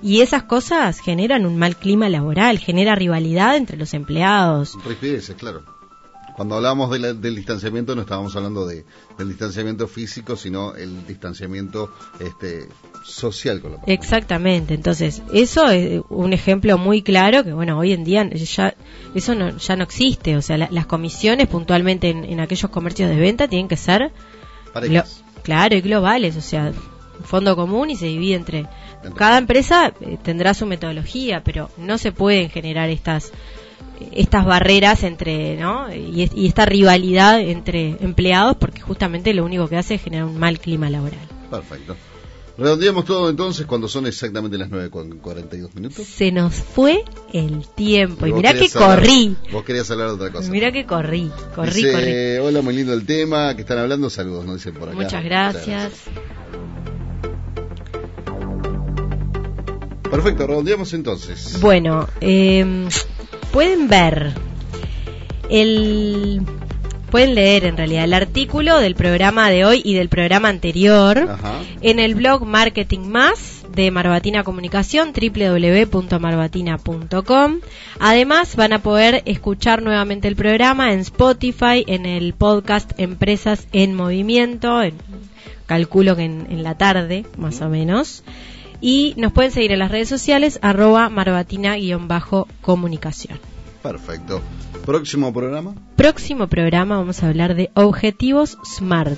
[0.03, 4.75] Y esas cosas generan un mal clima laboral, genera rivalidad entre los empleados.
[4.83, 5.63] Rispideces, claro
[6.35, 8.85] cuando hablamos del distanciamiento no estábamos hablando de,
[9.17, 12.67] del distanciamiento físico, sino el distanciamiento este,
[13.03, 18.03] social con la Exactamente, entonces eso es un ejemplo muy claro que bueno, hoy en
[18.03, 18.75] día ya
[19.13, 23.47] eso no, ya no existe, o sea, las comisiones puntualmente en, aquellos comercios de venta
[23.47, 24.11] tienen que ser
[25.43, 26.71] claro y globales, o sea,
[27.23, 28.67] fondo común y se divide entre
[29.15, 33.31] cada empresa eh, tendrá su metodología, pero no se pueden generar estas
[34.11, 35.93] estas barreras entre, ¿no?
[35.93, 40.59] Y, esta rivalidad entre empleados porque justamente lo único que hace es generar un mal
[40.59, 41.19] clima laboral.
[41.49, 41.95] Perfecto.
[42.57, 46.05] Redondeamos todo entonces cuando son exactamente las 9.42 minutos.
[46.05, 48.27] Se nos fue el tiempo.
[48.27, 49.35] Y, mirá que corrí.
[49.51, 50.51] Vos querías hablar de otra cosa.
[50.51, 52.37] Mirá que corrí, corrí, corrí.
[52.37, 53.55] Hola, muy lindo el tema.
[53.55, 54.97] Que están hablando, saludos, nos dicen por acá.
[54.97, 55.93] Muchas gracias.
[60.11, 61.57] Perfecto, redondeamos entonces.
[61.61, 62.89] Bueno, eh,
[63.51, 64.33] pueden ver
[65.49, 66.41] el
[67.09, 71.27] pueden leer en realidad el artículo del programa de hoy y del programa anterior
[71.81, 77.59] en el blog Marketing Más de Marbatina Comunicación www.marbatina.com.
[77.99, 83.93] Además van a poder escuchar nuevamente el programa en Spotify, en el podcast Empresas en
[83.93, 84.79] Movimiento,
[85.65, 88.23] calculo que en, en la tarde más o menos.
[88.81, 93.39] Y nos pueden seguir en las redes sociales, arroba marbatina-comunicación.
[93.81, 94.41] Perfecto.
[94.85, 95.73] ¿Próximo programa?
[95.95, 99.17] Próximo programa vamos a hablar de objetivos SMART.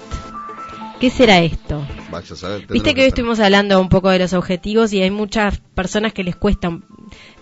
[1.00, 1.84] ¿Qué será esto?
[2.12, 5.60] A saber, Viste que hoy estuvimos hablando un poco de los objetivos y hay muchas
[5.76, 6.80] personas que les cuesta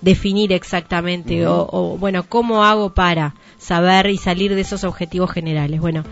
[0.02, 5.80] definir exactamente o, o, bueno, ¿cómo hago para saber y salir de esos objetivos generales?
[5.80, 6.04] Bueno,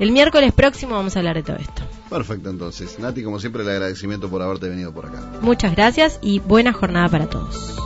[0.00, 1.82] el miércoles próximo vamos a hablar de todo esto.
[2.10, 2.98] Perfecto, entonces.
[2.98, 5.22] Nati, como siempre, el agradecimiento por haberte venido por acá.
[5.40, 7.76] Muchas gracias y buena jornada para todos.